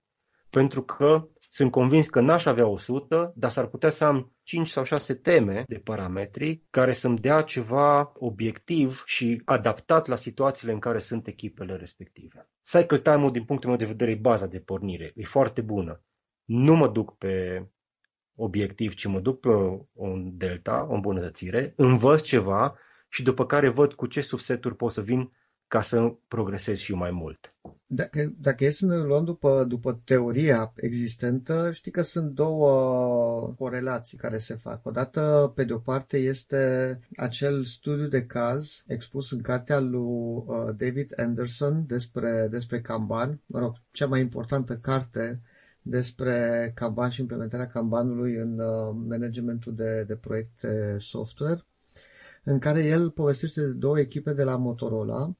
pentru 0.49 0.81
că 0.81 1.27
sunt 1.49 1.71
convins 1.71 2.07
că 2.07 2.19
n-aș 2.19 2.45
avea 2.45 2.67
100, 2.67 3.33
dar 3.35 3.51
s-ar 3.51 3.67
putea 3.67 3.89
să 3.89 4.03
am 4.03 4.35
5 4.43 4.67
sau 4.67 4.83
6 4.83 5.13
teme 5.13 5.63
de 5.67 5.77
parametri 5.83 6.63
care 6.69 6.91
să-mi 6.91 7.17
dea 7.17 7.41
ceva 7.41 8.11
obiectiv 8.15 9.03
și 9.05 9.41
adaptat 9.45 10.07
la 10.07 10.15
situațiile 10.15 10.73
în 10.73 10.79
care 10.79 10.99
sunt 10.99 11.27
echipele 11.27 11.75
respective. 11.75 12.49
Cycle 12.63 12.99
time-ul, 12.99 13.31
din 13.31 13.43
punctul 13.43 13.69
meu 13.69 13.77
de 13.77 13.85
vedere, 13.85 14.11
e 14.11 14.15
baza 14.15 14.47
de 14.47 14.59
pornire. 14.59 15.11
E 15.15 15.23
foarte 15.23 15.61
bună. 15.61 16.01
Nu 16.47 16.75
mă 16.75 16.87
duc 16.87 17.17
pe 17.17 17.65
obiectiv, 18.35 18.93
ci 18.93 19.05
mă 19.05 19.19
duc 19.19 19.39
pe 19.39 19.49
un 19.93 20.37
delta, 20.37 20.87
o 20.89 20.93
îmbunătățire, 20.93 21.73
învăț 21.75 22.21
ceva 22.21 22.77
și 23.09 23.23
după 23.23 23.45
care 23.45 23.69
văd 23.69 23.93
cu 23.93 24.05
ce 24.05 24.21
subseturi 24.21 24.75
pot 24.75 24.91
să 24.91 25.01
vin 25.01 25.31
ca 25.67 25.81
să 25.81 26.13
progresez 26.27 26.77
și 26.77 26.93
mai 26.93 27.11
mult. 27.11 27.55
Dacă, 27.85 28.33
dacă 28.37 28.65
e 28.65 28.69
să 28.69 28.85
ne 28.85 28.95
luăm 28.95 29.23
după, 29.23 29.63
după 29.67 30.01
teoria 30.05 30.73
existentă, 30.75 31.71
știi 31.71 31.91
că 31.91 32.01
sunt 32.01 32.31
două 32.31 33.53
corelații 33.57 34.17
care 34.17 34.37
se 34.37 34.55
fac. 34.55 34.85
Odată, 34.85 35.51
pe 35.55 35.63
de 35.63 35.73
o 35.73 35.77
parte, 35.77 36.17
este 36.17 36.99
acel 37.15 37.63
studiu 37.63 38.07
de 38.07 38.25
caz 38.25 38.83
expus 38.87 39.31
în 39.31 39.41
cartea 39.41 39.79
lui 39.79 40.01
uh, 40.01 40.75
David 40.77 41.13
Anderson 41.19 41.85
despre, 41.87 42.47
despre 42.51 42.81
Kanban, 42.81 43.41
mă 43.45 43.59
rog, 43.59 43.75
cea 43.91 44.07
mai 44.07 44.19
importantă 44.19 44.77
carte 44.77 45.41
despre 45.89 46.71
Kanban 46.75 47.09
și 47.09 47.21
implementarea 47.21 47.67
Kanbanului 47.67 48.35
în 48.35 48.59
uh, 48.59 48.95
managementul 49.07 49.75
de, 49.75 50.03
de 50.07 50.15
proiecte 50.15 50.97
software, 50.99 51.65
în 52.43 52.59
care 52.59 52.85
el 52.85 53.09
povestește 53.09 53.61
de 53.61 53.71
două 53.71 53.99
echipe 53.99 54.33
de 54.33 54.43
la 54.43 54.55
Motorola, 54.55 55.35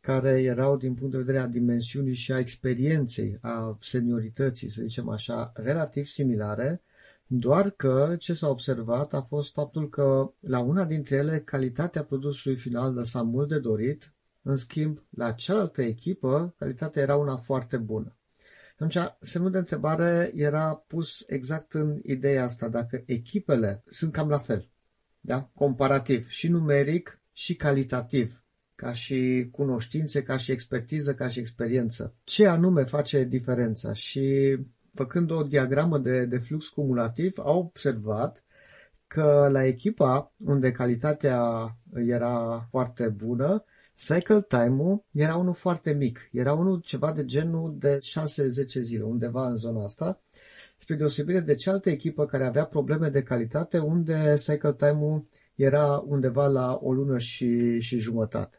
care 0.00 0.42
erau 0.42 0.76
din 0.76 0.94
punct 0.94 1.12
de 1.12 1.18
vedere 1.18 1.38
a 1.38 1.46
dimensiunii 1.46 2.14
și 2.14 2.32
a 2.32 2.38
experienței, 2.38 3.38
a 3.40 3.76
seniorității, 3.80 4.68
să 4.68 4.82
zicem 4.82 5.08
așa, 5.08 5.52
relativ 5.54 6.04
similare, 6.04 6.82
doar 7.26 7.70
că 7.70 8.16
ce 8.18 8.34
s-a 8.34 8.48
observat 8.48 9.14
a 9.14 9.22
fost 9.22 9.52
faptul 9.52 9.88
că 9.88 10.32
la 10.40 10.58
una 10.58 10.84
dintre 10.84 11.16
ele 11.16 11.40
calitatea 11.40 12.04
produsului 12.04 12.56
final 12.56 12.94
lăsa 12.94 13.22
mult 13.22 13.48
de 13.48 13.58
dorit, 13.58 14.12
în 14.42 14.56
schimb, 14.56 15.04
la 15.10 15.32
cealaltă 15.32 15.82
echipă, 15.82 16.54
calitatea 16.58 17.02
era 17.02 17.16
una 17.16 17.36
foarte 17.36 17.76
bună. 17.76 18.16
Atunci, 18.82 19.12
semnul 19.20 19.50
de 19.50 19.58
întrebare 19.58 20.32
era 20.34 20.74
pus 20.86 21.24
exact 21.26 21.72
în 21.72 22.00
ideea 22.02 22.44
asta, 22.44 22.68
dacă 22.68 23.02
echipele 23.06 23.82
sunt 23.86 24.12
cam 24.12 24.28
la 24.28 24.38
fel, 24.38 24.68
da? 25.20 25.50
comparativ, 25.54 26.28
și 26.28 26.48
numeric, 26.48 27.20
și 27.32 27.56
calitativ 27.56 28.44
ca 28.74 28.92
și 28.92 29.48
cunoștințe, 29.50 30.22
ca 30.22 30.36
și 30.36 30.52
expertiză, 30.52 31.14
ca 31.14 31.28
și 31.28 31.38
experiență. 31.38 32.14
Ce 32.24 32.46
anume 32.46 32.82
face 32.82 33.24
diferența? 33.24 33.92
Și 33.92 34.58
făcând 34.94 35.30
o 35.30 35.42
diagramă 35.42 35.98
de, 35.98 36.24
de 36.24 36.38
flux 36.38 36.68
cumulativ, 36.68 37.38
au 37.38 37.58
observat 37.58 38.44
că 39.06 39.48
la 39.50 39.64
echipa 39.64 40.32
unde 40.36 40.72
calitatea 40.72 41.76
era 41.94 42.66
foarte 42.70 43.08
bună, 43.08 43.64
cycle 44.06 44.42
time-ul 44.48 45.04
era 45.12 45.36
unul 45.36 45.54
foarte 45.54 45.92
mic. 45.92 46.28
Era 46.32 46.52
unul 46.52 46.80
ceva 46.80 47.12
de 47.12 47.24
genul 47.24 47.76
de 47.78 47.98
6-10 47.98 48.00
zile, 48.64 49.02
undeva 49.02 49.48
în 49.48 49.56
zona 49.56 49.84
asta, 49.84 50.20
spre 50.76 50.94
deosebire 50.94 51.40
de 51.40 51.54
cealaltă 51.54 51.90
echipă 51.90 52.26
care 52.26 52.46
avea 52.46 52.64
probleme 52.64 53.08
de 53.08 53.22
calitate, 53.22 53.78
unde 53.78 54.34
cycle 54.38 54.72
time-ul 54.72 55.26
era 55.54 56.04
undeva 56.06 56.46
la 56.46 56.78
o 56.82 56.92
lună 56.92 57.18
și, 57.18 57.80
și 57.80 57.98
jumătate. 57.98 58.56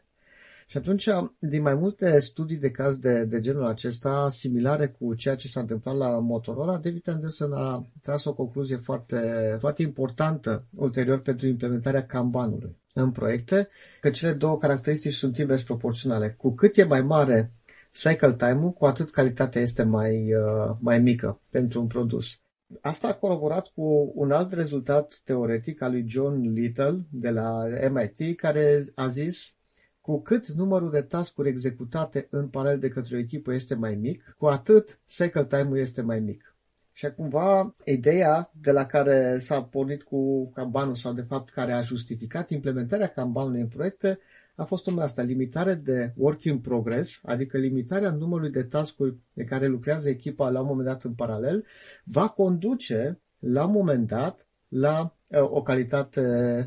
Și 0.66 0.76
atunci, 0.76 1.08
din 1.38 1.62
mai 1.62 1.74
multe 1.74 2.20
studii 2.20 2.56
de 2.56 2.70
caz 2.70 2.96
de, 2.96 3.24
de 3.24 3.40
genul 3.40 3.66
acesta, 3.66 4.28
similare 4.28 4.88
cu 4.88 5.14
ceea 5.14 5.34
ce 5.34 5.48
s-a 5.48 5.60
întâmplat 5.60 5.96
la 5.96 6.08
Motorola, 6.08 6.76
David 6.76 7.08
Anderson 7.08 7.52
a 7.52 7.86
tras 8.02 8.24
o 8.24 8.34
concluzie 8.34 8.76
foarte, 8.76 9.56
foarte 9.60 9.82
importantă 9.82 10.64
ulterior 10.76 11.20
pentru 11.20 11.46
implementarea 11.46 12.06
Kanbanului 12.06 12.76
în 12.94 13.10
proiecte, 13.10 13.68
că 14.00 14.10
cele 14.10 14.32
două 14.32 14.58
caracteristici 14.58 15.14
sunt 15.14 15.38
invers 15.38 15.62
proporționale. 15.62 16.34
Cu 16.38 16.54
cât 16.54 16.76
e 16.76 16.84
mai 16.84 17.02
mare 17.02 17.52
cycle 17.92 18.34
time-ul, 18.34 18.70
cu 18.70 18.84
atât 18.84 19.10
calitatea 19.10 19.60
este 19.60 19.82
mai, 19.82 20.34
uh, 20.34 20.76
mai 20.80 20.98
mică 20.98 21.40
pentru 21.50 21.80
un 21.80 21.86
produs. 21.86 22.38
Asta 22.80 23.08
a 23.08 23.14
colaborat 23.14 23.66
cu 23.74 24.12
un 24.14 24.30
alt 24.30 24.52
rezultat 24.52 25.20
teoretic 25.24 25.82
al 25.82 25.90
lui 25.90 26.04
John 26.08 26.52
Little 26.52 27.00
de 27.10 27.30
la 27.30 27.64
MIT, 27.90 28.36
care 28.36 28.84
a 28.94 29.06
zis 29.06 29.54
cu 30.00 30.20
cât 30.20 30.46
numărul 30.46 30.90
de 30.90 31.00
tascuri 31.00 31.48
executate 31.48 32.26
în 32.30 32.48
paralel 32.48 32.78
de 32.78 32.88
către 32.88 33.16
o 33.16 33.18
echipă 33.18 33.52
este 33.52 33.74
mai 33.74 33.94
mic, 33.94 34.34
cu 34.38 34.46
atât 34.46 35.00
cycle 35.06 35.44
time-ul 35.44 35.78
este 35.78 36.02
mai 36.02 36.20
mic. 36.20 36.53
Și 36.96 37.10
cumva 37.10 37.74
ideea 37.84 38.50
de 38.60 38.70
la 38.70 38.86
care 38.86 39.38
s-a 39.38 39.62
pornit 39.62 40.02
cu 40.02 40.50
Kanbanul 40.50 40.94
sau 40.94 41.12
de 41.12 41.22
fapt 41.22 41.50
care 41.50 41.72
a 41.72 41.82
justificat 41.82 42.50
implementarea 42.50 43.08
Kanbanului 43.08 43.60
în 43.60 43.68
proiecte 43.68 44.18
a 44.56 44.64
fost 44.64 44.86
numai 44.86 45.04
asta, 45.04 45.22
limitare 45.22 45.74
de 45.74 46.12
work 46.16 46.42
in 46.42 46.58
progress, 46.58 47.20
adică 47.22 47.58
limitarea 47.58 48.10
numărului 48.10 48.50
de 48.50 48.62
tascuri 48.62 49.16
de 49.32 49.44
care 49.44 49.66
lucrează 49.66 50.08
echipa 50.08 50.50
la 50.50 50.60
un 50.60 50.66
moment 50.66 50.86
dat 50.86 51.04
în 51.04 51.14
paralel, 51.14 51.64
va 52.04 52.28
conduce 52.28 53.20
la 53.38 53.64
un 53.64 53.72
moment 53.72 54.06
dat 54.06 54.46
la 54.68 55.16
uh, 55.28 55.40
o 55.40 55.62
calitate 55.62 56.20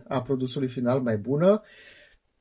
a 0.08 0.22
produsului 0.22 0.68
final 0.68 1.02
mai 1.02 1.18
bună 1.18 1.62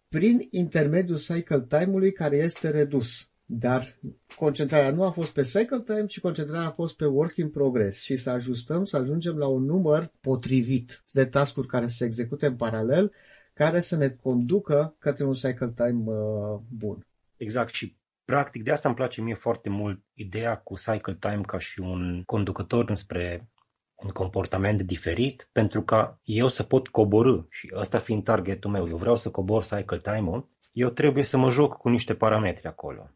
prin 0.09 0.47
intermediul 0.50 1.19
cycle 1.19 1.66
time-ului 1.69 2.12
care 2.12 2.37
este 2.37 2.71
redus. 2.71 3.31
Dar 3.49 3.99
concentrarea 4.37 4.91
nu 4.91 5.03
a 5.03 5.11
fost 5.11 5.33
pe 5.33 5.43
cycle 5.43 5.81
time, 5.85 6.07
ci 6.07 6.21
concentrarea 6.21 6.67
a 6.67 6.71
fost 6.71 6.97
pe 6.97 7.05
work 7.05 7.37
in 7.37 7.50
progress 7.50 8.03
și 8.03 8.17
să 8.17 8.31
ajustăm, 8.31 8.85
să 8.85 8.97
ajungem 8.97 9.37
la 9.37 9.47
un 9.47 9.65
număr 9.65 10.12
potrivit 10.21 11.05
de 11.12 11.25
tascuri 11.25 11.67
care 11.67 11.87
se 11.87 12.05
execute 12.05 12.47
în 12.47 12.57
paralel, 12.57 13.12
care 13.55 13.81
să 13.81 13.97
ne 13.97 14.09
conducă 14.09 14.97
către 14.99 15.25
un 15.25 15.33
cycle 15.33 15.73
time 15.75 16.03
uh, 16.05 16.61
bun. 16.69 17.07
Exact 17.37 17.75
și 17.75 17.97
practic 18.25 18.62
de 18.62 18.71
asta 18.71 18.88
îmi 18.88 18.97
place 18.97 19.23
mie 19.23 19.35
foarte 19.35 19.69
mult 19.69 20.03
ideea 20.15 20.57
cu 20.57 20.75
cycle 20.75 21.17
time 21.21 21.41
ca 21.47 21.59
și 21.59 21.81
un 21.81 22.23
conducător 22.25 22.88
înspre 22.88 23.49
un 23.95 24.11
comportament 24.11 24.83
diferit 24.83 25.49
pentru 25.53 25.83
ca 25.83 26.21
eu 26.23 26.49
să 26.49 26.62
pot 26.62 26.88
coborâ 26.88 27.41
și 27.50 27.73
ăsta 27.75 27.99
fiind 27.99 28.25
targetul 28.25 28.71
meu, 28.71 28.88
eu 28.88 28.97
vreau 28.97 29.17
să 29.17 29.31
cobor 29.31 29.62
cycle 29.62 29.99
time-ul, 29.99 30.49
eu 30.73 30.88
trebuie 30.88 31.25
să 31.25 31.37
mă 31.37 31.50
joc 31.50 31.76
cu 31.76 31.88
niște 31.88 32.15
parametri 32.15 32.67
acolo. 32.67 33.11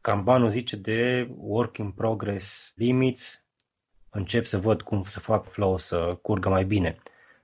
Kanbanul 0.00 0.50
zice 0.50 0.76
de 0.76 1.30
work 1.36 1.76
in 1.76 1.90
progress 1.90 2.72
limits, 2.74 3.44
încep 4.10 4.44
să 4.44 4.58
văd 4.58 4.82
cum 4.82 5.04
să 5.04 5.20
fac 5.20 5.50
flow 5.50 5.78
să 5.78 6.18
curgă 6.22 6.48
mai 6.48 6.64
bine. 6.64 6.96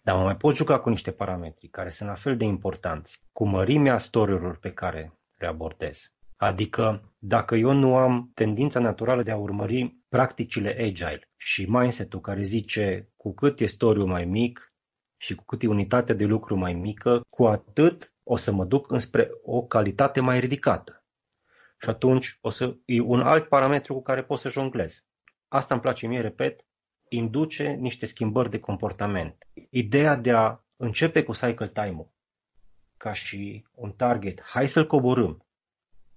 Dar 0.02 0.16
mă 0.16 0.22
mai 0.22 0.36
pot 0.36 0.56
juca 0.56 0.80
cu 0.80 0.88
niște 0.88 1.10
parametri 1.10 1.68
care 1.68 1.90
sunt 1.90 2.08
la 2.08 2.14
fel 2.14 2.36
de 2.36 2.44
importanți, 2.44 3.22
cu 3.32 3.46
mărimea 3.46 3.98
story 3.98 4.58
pe 4.58 4.72
care 4.72 5.18
le 5.38 5.46
abordez. 5.46 6.12
Adică 6.36 7.12
dacă 7.18 7.54
eu 7.54 7.72
nu 7.72 7.96
am 7.96 8.30
tendința 8.34 8.80
naturală 8.80 9.22
de 9.22 9.30
a 9.30 9.36
urmări 9.36 9.96
practicile 10.08 10.76
agile 10.78 11.30
și 11.36 11.70
mindset-ul 11.70 12.20
care 12.20 12.42
zice 12.42 13.12
cu 13.16 13.34
cât 13.34 13.60
e 13.60 13.66
storiul 13.66 14.06
mai 14.06 14.24
mic 14.24 14.72
și 15.16 15.34
cu 15.34 15.44
cât 15.44 15.62
e 15.62 15.66
unitatea 15.66 16.14
de 16.14 16.24
lucru 16.24 16.56
mai 16.56 16.72
mică, 16.72 17.26
cu 17.28 17.46
atât 17.46 18.14
o 18.22 18.36
să 18.36 18.52
mă 18.52 18.64
duc 18.64 18.90
înspre 18.90 19.30
o 19.42 19.62
calitate 19.62 20.20
mai 20.20 20.40
ridicată. 20.40 21.03
Și 21.84 21.90
atunci 21.90 22.38
o 22.40 22.50
să 22.50 22.76
e 22.84 23.00
un 23.00 23.20
alt 23.20 23.48
parametru 23.48 23.94
cu 23.94 24.02
care 24.02 24.22
pot 24.22 24.38
să 24.38 24.48
jonglez. 24.48 25.04
Asta 25.48 25.74
îmi 25.74 25.82
place 25.82 26.06
mie, 26.06 26.20
repet, 26.20 26.60
induce 27.08 27.70
niște 27.70 28.06
schimbări 28.06 28.50
de 28.50 28.58
comportament. 28.58 29.36
Ideea 29.70 30.16
de 30.16 30.30
a 30.32 30.58
începe 30.76 31.22
cu 31.22 31.32
cycle 31.32 31.68
time-ul 31.68 32.12
ca 32.96 33.12
și 33.12 33.66
un 33.74 33.92
target, 33.92 34.42
hai 34.42 34.66
să-l 34.66 34.86
coborâm. 34.86 35.46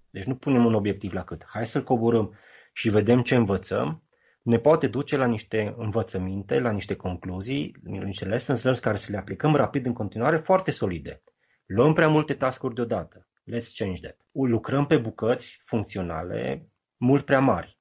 Deci 0.10 0.24
nu 0.24 0.36
punem 0.36 0.66
un 0.66 0.74
obiectiv 0.74 1.14
la 1.14 1.24
cât, 1.24 1.46
hai 1.48 1.68
să-l 1.68 1.84
coborâm 1.84 2.34
și 2.74 2.90
vedem 2.90 3.22
ce 3.22 3.36
învățăm, 3.36 4.04
ne 4.42 4.58
poate 4.60 4.88
duce 4.88 5.18
la 5.18 5.26
niște 5.26 5.74
învățăminte, 5.78 6.60
la 6.60 6.72
niște 6.72 6.96
concluzii, 6.96 7.76
niște 7.84 8.26
lessons 8.26 8.62
learned 8.62 8.84
care 8.84 8.98
să 8.98 9.12
le 9.12 9.18
aplicăm 9.18 9.56
rapid 9.56 9.86
în 9.86 9.94
continuare 9.94 10.38
foarte 10.38 10.72
solide. 10.72 11.24
Luăm 11.66 11.94
prea 11.94 12.08
multe 12.08 12.34
tascuri 12.34 12.76
deodată. 12.76 13.28
Let's 13.52 13.74
change 13.78 14.02
that. 14.02 14.18
Lucrăm 14.32 14.86
pe 14.86 14.98
bucăți 14.98 15.62
funcționale 15.66 16.70
mult 16.98 17.26
prea 17.26 17.40
mari. 17.40 17.80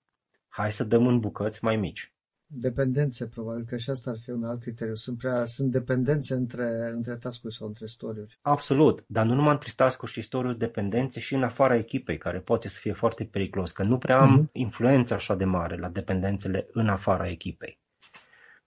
Hai 0.49 0.73
să 0.73 0.85
dăm 0.85 1.07
în 1.07 1.21
bucăți 1.21 1.65
mai 1.65 1.77
mici. 1.77 2.15
Dependențe, 2.49 3.29
probabil 3.29 3.65
că 3.65 3.77
și 3.77 3.91
asta 3.91 4.11
ar 4.11 4.17
fi 4.19 4.31
un 4.31 4.45
alt 4.45 4.61
criteriu. 4.61 4.95
Sunt, 4.95 5.19
prea, 5.19 5.45
sunt 5.45 5.71
dependențe 5.71 6.35
între, 6.35 6.91
între 6.93 7.17
task 7.17 7.43
sau 7.49 7.67
între 7.67 7.87
story 7.87 8.39
Absolut, 8.41 9.05
dar 9.07 9.27
nu 9.27 9.35
numai 9.35 9.53
între 9.53 9.73
task 9.77 10.07
și 10.07 10.23
story 10.23 10.59
dependențe 10.59 11.21
și 11.21 11.35
în 11.35 11.43
afara 11.43 11.77
echipei, 11.77 12.19
care 12.19 12.39
poate 12.39 12.69
să 12.69 12.79
fie 12.79 12.93
foarte 12.93 13.25
periculos, 13.25 13.73
că 13.73 13.83
nu 13.83 13.99
prea 13.99 14.21
am 14.21 14.43
uh-huh. 14.43 14.53
influență 14.53 15.15
așa 15.15 15.35
de 15.35 15.45
mare 15.45 15.77
la 15.77 15.89
dependențele 15.89 16.67
în 16.73 16.89
afara 16.89 17.29
echipei. 17.29 17.81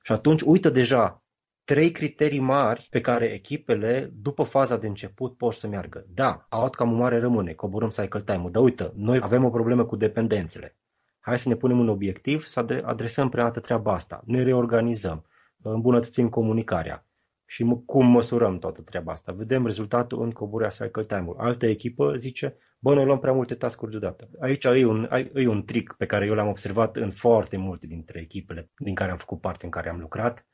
Și 0.03 0.11
atunci 0.11 0.41
uită 0.41 0.69
deja 0.69 1.23
trei 1.69 1.91
criterii 1.91 2.39
mari 2.39 2.88
pe 2.89 3.01
care 3.01 3.25
echipele, 3.25 4.11
după 4.13 4.43
faza 4.43 4.77
de 4.77 4.88
început, 4.88 5.38
pot 5.38 5.53
să 5.53 5.67
meargă. 5.67 6.05
Da, 6.13 6.47
outcome 6.49 6.95
mare 6.95 7.19
rămâne, 7.19 7.53
coborâm 7.53 7.89
cycle 7.89 8.21
time-ul, 8.21 8.51
dar 8.51 8.63
uite, 8.63 8.91
noi 8.95 9.19
avem 9.21 9.45
o 9.45 9.49
problemă 9.49 9.85
cu 9.85 9.95
dependențele. 9.95 10.77
Hai 11.19 11.38
să 11.38 11.49
ne 11.49 11.55
punem 11.55 11.79
un 11.79 11.89
obiectiv, 11.89 12.45
să 12.45 12.81
adresăm 12.85 13.29
prima 13.29 13.45
dată 13.45 13.59
treaba 13.59 13.93
asta. 13.93 14.21
Ne 14.25 14.43
reorganizăm, 14.43 15.25
îmbunătățim 15.61 16.29
comunicarea. 16.29 17.05
Și 17.45 17.65
cum 17.85 18.05
măsurăm 18.05 18.59
toată 18.59 18.81
treaba 18.81 19.11
asta? 19.11 19.31
Vedem 19.31 19.65
rezultatul 19.65 20.21
în 20.21 20.31
coborârea 20.31 20.85
cycle 20.85 21.03
time-ul. 21.03 21.35
Altă 21.39 21.65
echipă 21.65 22.15
zice, 22.15 22.57
bă, 22.79 22.93
noi 22.93 23.05
luăm 23.05 23.19
prea 23.19 23.33
multe 23.33 23.55
task-uri 23.55 23.91
deodată. 23.91 24.29
Aici 24.39 24.63
e 24.63 24.85
un, 24.85 25.09
e 25.33 25.47
un 25.47 25.63
trick 25.63 25.95
pe 25.95 26.05
care 26.05 26.25
eu 26.25 26.33
l-am 26.33 26.47
observat 26.47 26.95
în 26.95 27.11
foarte 27.11 27.57
multe 27.57 27.88
dintre 27.88 28.19
echipele 28.19 28.71
din 28.77 28.95
care 28.95 29.11
am 29.11 29.17
făcut 29.17 29.41
parte, 29.41 29.65
în 29.65 29.71
care 29.71 29.89
am 29.89 29.99
lucrat. 29.99 30.47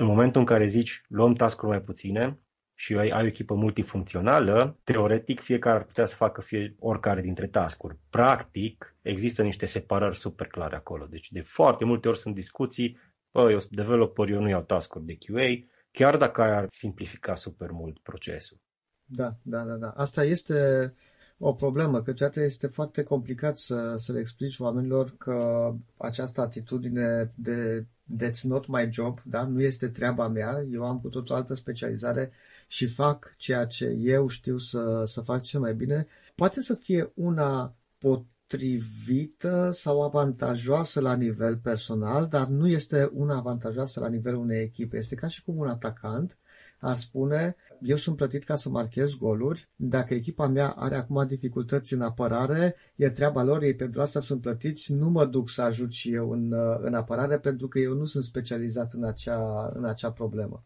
În 0.00 0.06
momentul 0.06 0.40
în 0.40 0.46
care 0.46 0.66
zici, 0.66 1.02
luăm 1.08 1.34
task-uri 1.34 1.70
mai 1.70 1.80
puține, 1.80 2.38
și 2.74 2.96
ai, 2.96 3.08
ai 3.08 3.22
o 3.22 3.26
echipă 3.26 3.54
multifuncțională, 3.54 4.78
teoretic 4.84 5.40
fiecare 5.40 5.76
ar 5.76 5.84
putea 5.84 6.06
să 6.06 6.14
facă 6.14 6.40
fie 6.40 6.76
oricare 6.78 7.20
dintre 7.20 7.46
tascuri. 7.46 7.96
Practic, 8.10 8.96
există 9.02 9.42
niște 9.42 9.66
separări 9.66 10.16
super 10.16 10.46
clare 10.46 10.76
acolo. 10.76 11.06
Deci 11.06 11.30
de 11.30 11.40
foarte 11.40 11.84
multe 11.84 12.08
ori 12.08 12.18
sunt 12.18 12.34
discuții, 12.34 12.98
bă, 13.32 13.50
eu 13.50 13.58
sunt 13.58 13.72
developer, 13.72 14.28
eu 14.28 14.40
nu 14.40 14.48
iau 14.48 14.62
tascuri 14.62 15.04
de 15.04 15.18
QA, 15.26 15.68
chiar 15.90 16.16
dacă 16.16 16.42
ai 16.42 16.56
ar 16.56 16.66
simplifica 16.70 17.34
super 17.34 17.70
mult 17.70 17.98
procesul. 17.98 18.58
Da, 19.04 19.34
da, 19.42 19.64
da, 19.64 19.76
da. 19.76 19.90
Asta 19.96 20.24
este 20.24 20.94
o 21.38 21.52
problemă. 21.52 22.02
Câteodată 22.02 22.40
este 22.40 22.66
foarte 22.66 23.02
complicat 23.02 23.56
să, 23.56 23.94
să 23.96 24.12
le 24.12 24.20
explici 24.20 24.58
oamenilor 24.58 25.14
că 25.18 25.70
această 25.96 26.40
atitudine 26.40 27.30
de 27.36 27.86
that's 28.18 28.42
not 28.42 28.66
my 28.66 28.88
job, 28.90 29.22
da, 29.24 29.46
nu 29.46 29.62
este 29.62 29.88
treaba 29.88 30.28
mea, 30.28 30.66
eu 30.72 30.84
am 30.84 31.00
cu 31.00 31.08
totul 31.08 31.34
altă 31.34 31.54
specializare 31.54 32.32
și 32.68 32.86
fac 32.86 33.34
ceea 33.36 33.66
ce 33.66 33.86
eu 33.86 34.28
știu 34.28 34.58
să, 34.58 35.02
să 35.06 35.20
fac 35.20 35.42
cel 35.42 35.60
mai 35.60 35.74
bine, 35.74 36.06
poate 36.34 36.60
să 36.60 36.74
fie 36.74 37.12
una 37.14 37.74
potrivită 37.98 39.70
sau 39.72 40.02
avantajoasă 40.02 41.00
la 41.00 41.14
nivel 41.16 41.56
personal, 41.56 42.26
dar 42.28 42.46
nu 42.46 42.68
este 42.68 43.10
una 43.12 43.36
avantajoasă 43.36 44.00
la 44.00 44.08
nivelul 44.08 44.40
unei 44.40 44.62
echipe. 44.62 44.96
Este 44.96 45.14
ca 45.14 45.26
și 45.26 45.42
cum 45.42 45.56
un 45.56 45.68
atacant 45.68 46.38
ar 46.80 46.96
spune, 46.96 47.56
eu 47.80 47.96
sunt 47.96 48.16
plătit 48.16 48.42
ca 48.42 48.56
să 48.56 48.68
marchez 48.68 49.10
goluri, 49.10 49.68
dacă 49.76 50.14
echipa 50.14 50.46
mea 50.46 50.68
are 50.68 50.96
acum 50.96 51.26
dificultăți 51.26 51.92
în 51.92 52.00
apărare, 52.00 52.74
e 52.96 53.10
treaba 53.10 53.42
lor, 53.42 53.62
ei 53.62 53.74
pentru 53.74 54.00
asta 54.00 54.20
sunt 54.20 54.40
plătiți, 54.40 54.92
nu 54.92 55.08
mă 55.08 55.26
duc 55.26 55.50
să 55.50 55.62
ajut 55.62 55.92
și 55.92 56.12
eu 56.12 56.30
în, 56.30 56.52
în 56.80 56.94
apărare 56.94 57.38
pentru 57.38 57.68
că 57.68 57.78
eu 57.78 57.94
nu 57.94 58.04
sunt 58.04 58.24
specializat 58.24 58.92
în 58.92 59.04
acea, 59.04 59.70
în 59.74 59.84
acea 59.84 60.12
problemă. 60.12 60.64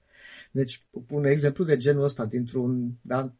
Deci, 0.51 0.87
un 1.11 1.25
exemplu 1.25 1.65
de 1.65 1.77
genul 1.77 2.05
ăsta, 2.05 2.27
dintr-un, 2.27 2.93
da, 3.03 3.33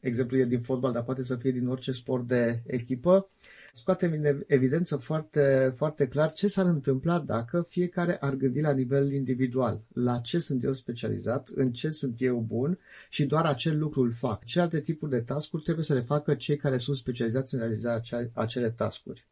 exemplu 0.00 0.36
e 0.36 0.44
din 0.44 0.60
fotbal, 0.60 0.92
dar 0.92 1.04
poate 1.04 1.22
să 1.22 1.36
fie 1.36 1.50
din 1.50 1.68
orice 1.68 1.92
sport 1.92 2.26
de 2.26 2.62
echipă, 2.66 3.28
scoatem 3.74 4.12
în 4.12 4.42
evidență 4.46 4.96
foarte, 4.96 5.74
foarte 5.76 6.08
clar 6.08 6.32
ce 6.32 6.48
s-ar 6.48 6.66
întâmpla 6.66 7.18
dacă 7.18 7.66
fiecare 7.68 8.16
ar 8.16 8.34
gândi 8.34 8.60
la 8.60 8.72
nivel 8.72 9.12
individual. 9.12 9.80
La 9.92 10.18
ce 10.18 10.38
sunt 10.38 10.64
eu 10.64 10.72
specializat, 10.72 11.48
în 11.54 11.72
ce 11.72 11.90
sunt 11.90 12.20
eu 12.20 12.38
bun 12.38 12.78
și 13.10 13.26
doar 13.26 13.44
acel 13.44 13.78
lucru 13.78 14.02
îl 14.02 14.12
fac. 14.12 14.44
Ce 14.44 14.60
alte 14.60 14.80
tipuri 14.80 15.10
de 15.10 15.20
tascuri 15.20 15.62
trebuie 15.62 15.84
să 15.84 15.94
le 15.94 16.00
facă 16.00 16.34
cei 16.34 16.56
care 16.56 16.78
sunt 16.78 16.96
specializați 16.96 17.54
în 17.54 17.60
realizarea 17.60 18.30
acele 18.32 18.70
tascuri. 18.70 19.26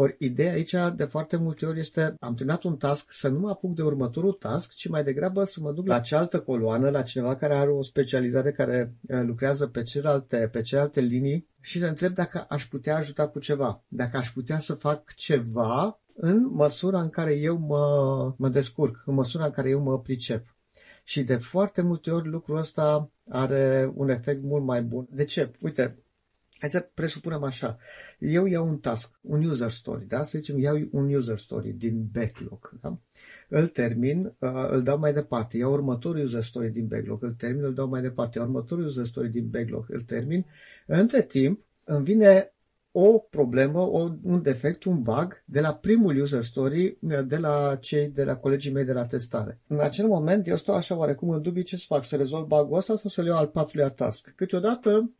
Ori 0.00 0.16
ideea 0.18 0.52
aici 0.52 0.74
de 0.96 1.04
foarte 1.04 1.36
multe 1.36 1.66
ori 1.66 1.78
este 1.78 2.14
am 2.20 2.34
terminat 2.34 2.62
un 2.62 2.76
task 2.76 3.12
să 3.12 3.28
nu 3.28 3.38
mă 3.38 3.48
apuc 3.48 3.74
de 3.74 3.82
următorul 3.82 4.32
task, 4.32 4.72
ci 4.72 4.88
mai 4.88 5.04
degrabă 5.04 5.44
să 5.44 5.60
mă 5.60 5.72
duc 5.72 5.86
la 5.86 6.00
cealaltă 6.00 6.40
coloană, 6.40 6.90
la 6.90 7.02
cineva 7.02 7.36
care 7.36 7.54
are 7.54 7.70
o 7.70 7.82
specializare 7.82 8.52
care 8.52 8.94
uh, 9.08 9.20
lucrează 9.26 9.66
pe 9.66 9.82
celelalte, 9.82 10.48
pe 10.52 10.60
celelalte 10.60 11.00
linii 11.00 11.48
și 11.60 11.78
să 11.78 11.86
întreb 11.86 12.14
dacă 12.14 12.46
aș 12.48 12.66
putea 12.66 12.96
ajuta 12.96 13.28
cu 13.28 13.38
ceva, 13.38 13.84
dacă 13.88 14.16
aș 14.16 14.30
putea 14.32 14.58
să 14.58 14.74
fac 14.74 15.14
ceva 15.14 16.00
în 16.14 16.48
măsura 16.52 17.00
în 17.00 17.10
care 17.10 17.32
eu 17.32 17.56
mă, 17.56 18.34
mă 18.36 18.48
descurc, 18.48 19.02
în 19.06 19.14
măsura 19.14 19.44
în 19.44 19.50
care 19.50 19.68
eu 19.68 19.80
mă 19.80 20.00
pricep. 20.00 20.56
Și 21.04 21.22
de 21.22 21.36
foarte 21.36 21.82
multe 21.82 22.10
ori 22.10 22.28
lucrul 22.28 22.56
ăsta 22.56 23.10
are 23.28 23.92
un 23.94 24.08
efect 24.08 24.42
mult 24.42 24.64
mai 24.64 24.82
bun. 24.82 25.06
De 25.10 25.24
ce? 25.24 25.52
Uite, 25.60 25.98
Hai 26.58 26.70
să 26.70 26.88
presupunem 26.94 27.42
așa. 27.42 27.78
Eu 28.18 28.46
iau 28.46 28.68
un 28.68 28.78
task, 28.78 29.10
un 29.20 29.44
user 29.44 29.70
story, 29.70 30.06
da? 30.06 30.22
Să 30.22 30.38
zicem, 30.38 30.58
iau 30.58 30.88
un 30.90 31.14
user 31.14 31.38
story 31.38 31.72
din 31.72 32.08
backlog, 32.12 32.70
da? 32.80 32.98
Îl 33.48 33.66
termin, 33.66 34.24
uh, 34.38 34.68
îl 34.68 34.82
dau 34.82 34.98
mai 34.98 35.12
departe. 35.12 35.56
Iau 35.56 35.72
următorul 35.72 36.22
user 36.22 36.42
story 36.42 36.70
din 36.70 36.86
backlog, 36.86 37.22
îl 37.22 37.32
termin, 37.32 37.64
îl 37.64 37.74
dau 37.74 37.88
mai 37.88 38.02
departe. 38.02 38.38
Iau 38.38 38.46
următorul 38.46 38.84
user 38.84 39.06
story 39.06 39.30
din 39.30 39.48
backlog, 39.48 39.84
îl 39.88 40.00
termin. 40.00 40.46
Între 40.86 41.22
timp, 41.22 41.64
îmi 41.84 42.04
vine 42.04 42.52
o 42.92 43.18
problemă, 43.18 43.80
o, 43.80 44.10
un 44.22 44.42
defect, 44.42 44.84
un 44.84 45.02
bug 45.02 45.42
de 45.44 45.60
la 45.60 45.74
primul 45.74 46.20
user 46.20 46.44
story, 46.44 46.98
de 47.26 47.36
la 47.36 47.76
cei, 47.76 48.08
de 48.08 48.24
la 48.24 48.36
colegii 48.36 48.72
mei 48.72 48.84
de 48.84 48.92
la 48.92 49.04
testare. 49.04 49.60
În 49.66 49.80
acel 49.80 50.06
moment, 50.06 50.46
eu 50.46 50.56
stau 50.56 50.74
așa 50.74 50.96
oarecum 50.96 51.30
în 51.30 51.42
dubii 51.42 51.62
ce 51.62 51.76
să 51.76 51.84
fac, 51.86 52.04
să 52.04 52.16
rezolv 52.16 52.46
bug-ul 52.46 52.76
ăsta 52.76 52.96
sau 52.96 53.10
să-l 53.10 53.26
iau 53.26 53.36
al 53.36 53.46
patrulea 53.46 53.88
task. 53.88 54.32
Câteodată 54.36 55.10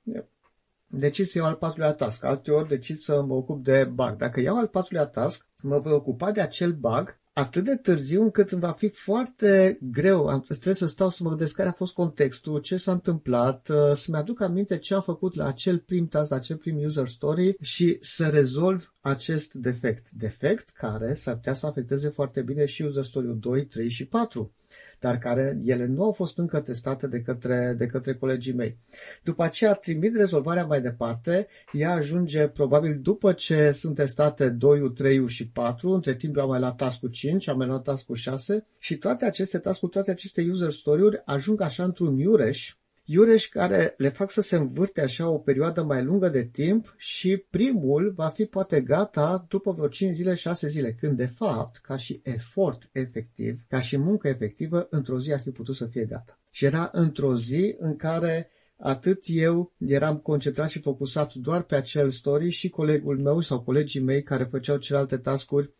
decid 0.88 1.26
să 1.26 1.38
iau 1.38 1.46
al 1.46 1.54
patrulea 1.54 1.92
task, 1.92 2.24
alteori 2.24 2.68
decid 2.68 2.96
să 2.96 3.22
mă 3.22 3.34
ocup 3.34 3.64
de 3.64 3.90
bug. 3.94 4.16
Dacă 4.16 4.40
iau 4.40 4.58
al 4.58 4.66
patrulea 4.66 5.06
task, 5.06 5.46
mă 5.62 5.78
voi 5.78 5.92
ocupa 5.92 6.32
de 6.32 6.40
acel 6.40 6.72
bug 6.72 7.18
atât 7.38 7.64
de 7.64 7.76
târziu 7.76 8.22
încât 8.22 8.50
îmi 8.50 8.60
va 8.60 8.70
fi 8.70 8.88
foarte 8.88 9.78
greu. 9.80 10.26
Am, 10.26 10.40
trebuie 10.40 10.74
să 10.74 10.86
stau 10.86 11.08
să 11.08 11.22
mă 11.22 11.28
gândesc 11.28 11.54
care 11.54 11.68
a 11.68 11.72
fost 11.72 11.92
contextul, 11.92 12.60
ce 12.60 12.76
s-a 12.76 12.92
întâmplat, 12.92 13.68
uh, 13.68 13.92
să-mi 13.94 14.16
aduc 14.16 14.40
aminte 14.40 14.78
ce 14.78 14.94
am 14.94 15.00
făcut 15.00 15.34
la 15.34 15.46
acel 15.46 15.78
prim 15.78 16.06
task, 16.06 16.30
la 16.30 16.36
acel 16.36 16.56
prim 16.56 16.76
user 16.76 17.06
story 17.06 17.56
și 17.60 17.96
să 18.00 18.28
rezolv 18.28 18.94
acest 19.00 19.52
defect. 19.52 20.10
Defect 20.10 20.68
care 20.68 21.14
s-ar 21.14 21.34
putea 21.34 21.54
să 21.54 21.66
afecteze 21.66 22.08
foarte 22.08 22.42
bine 22.42 22.64
și 22.64 22.82
user 22.82 23.04
story-ul 23.04 23.38
2, 23.38 23.66
3 23.66 23.88
și 23.88 24.04
4 24.04 24.52
dar 25.00 25.18
care 25.18 25.60
ele 25.64 25.86
nu 25.86 26.02
au 26.02 26.12
fost 26.12 26.38
încă 26.38 26.60
testate 26.60 27.06
de 27.06 27.20
către, 27.20 27.74
de 27.78 27.86
către 27.86 28.14
colegii 28.14 28.54
mei. 28.54 28.78
După 29.22 29.42
aceea 29.42 29.72
trimit 29.72 30.16
rezolvarea 30.16 30.66
mai 30.66 30.80
departe, 30.80 31.46
ea 31.72 31.92
ajunge 31.92 32.48
probabil 32.48 32.98
după 33.02 33.32
ce 33.32 33.70
sunt 33.72 33.94
testate 33.94 34.48
2, 34.48 34.92
3 34.92 35.28
și 35.28 35.48
4, 35.48 35.90
între 35.90 36.14
timp 36.14 36.36
eu 36.36 36.42
am 36.42 36.48
mai 36.48 36.58
luat 36.60 36.76
task 36.76 37.10
5, 37.10 37.48
am 37.48 37.56
mai 37.56 37.66
luat 37.66 37.82
task 37.82 38.14
6 38.14 38.66
și 38.78 38.96
toate 38.96 39.24
aceste 39.24 39.58
task 39.58 39.88
toate 39.90 40.10
aceste 40.10 40.46
user 40.50 40.70
story-uri 40.70 41.22
ajung 41.24 41.60
așa 41.60 41.84
într-un 41.84 42.18
iureș 42.18 42.76
iureși 43.10 43.48
care 43.48 43.94
le 43.96 44.08
fac 44.08 44.30
să 44.30 44.40
se 44.40 44.56
învârte 44.56 45.00
așa 45.00 45.28
o 45.28 45.38
perioadă 45.38 45.82
mai 45.82 46.02
lungă 46.02 46.28
de 46.28 46.44
timp 46.44 46.94
și 46.96 47.36
primul 47.36 48.12
va 48.16 48.28
fi 48.28 48.44
poate 48.44 48.80
gata 48.80 49.46
după 49.48 49.72
vreo 49.72 49.88
5 49.88 50.14
zile, 50.14 50.34
6 50.34 50.68
zile, 50.68 50.92
când 50.92 51.16
de 51.16 51.26
fapt, 51.26 51.76
ca 51.76 51.96
și 51.96 52.20
efort 52.24 52.88
efectiv, 52.92 53.56
ca 53.68 53.80
și 53.80 53.96
muncă 53.96 54.28
efectivă, 54.28 54.86
într-o 54.90 55.20
zi 55.20 55.32
ar 55.32 55.40
fi 55.40 55.50
putut 55.50 55.74
să 55.74 55.86
fie 55.86 56.04
gata. 56.04 56.38
Și 56.50 56.64
era 56.64 56.90
într-o 56.92 57.36
zi 57.36 57.76
în 57.78 57.96
care 57.96 58.50
atât 58.76 59.22
eu 59.26 59.72
eram 59.86 60.16
concentrat 60.16 60.68
și 60.68 60.80
focusat 60.80 61.34
doar 61.34 61.62
pe 61.62 61.74
acel 61.74 62.10
story 62.10 62.50
și 62.50 62.68
colegul 62.68 63.18
meu 63.18 63.40
sau 63.40 63.60
colegii 63.60 64.00
mei 64.00 64.22
care 64.22 64.44
făceau 64.44 64.76
celelalte 64.76 65.16
tascuri 65.16 65.64
Uh, 65.66 65.77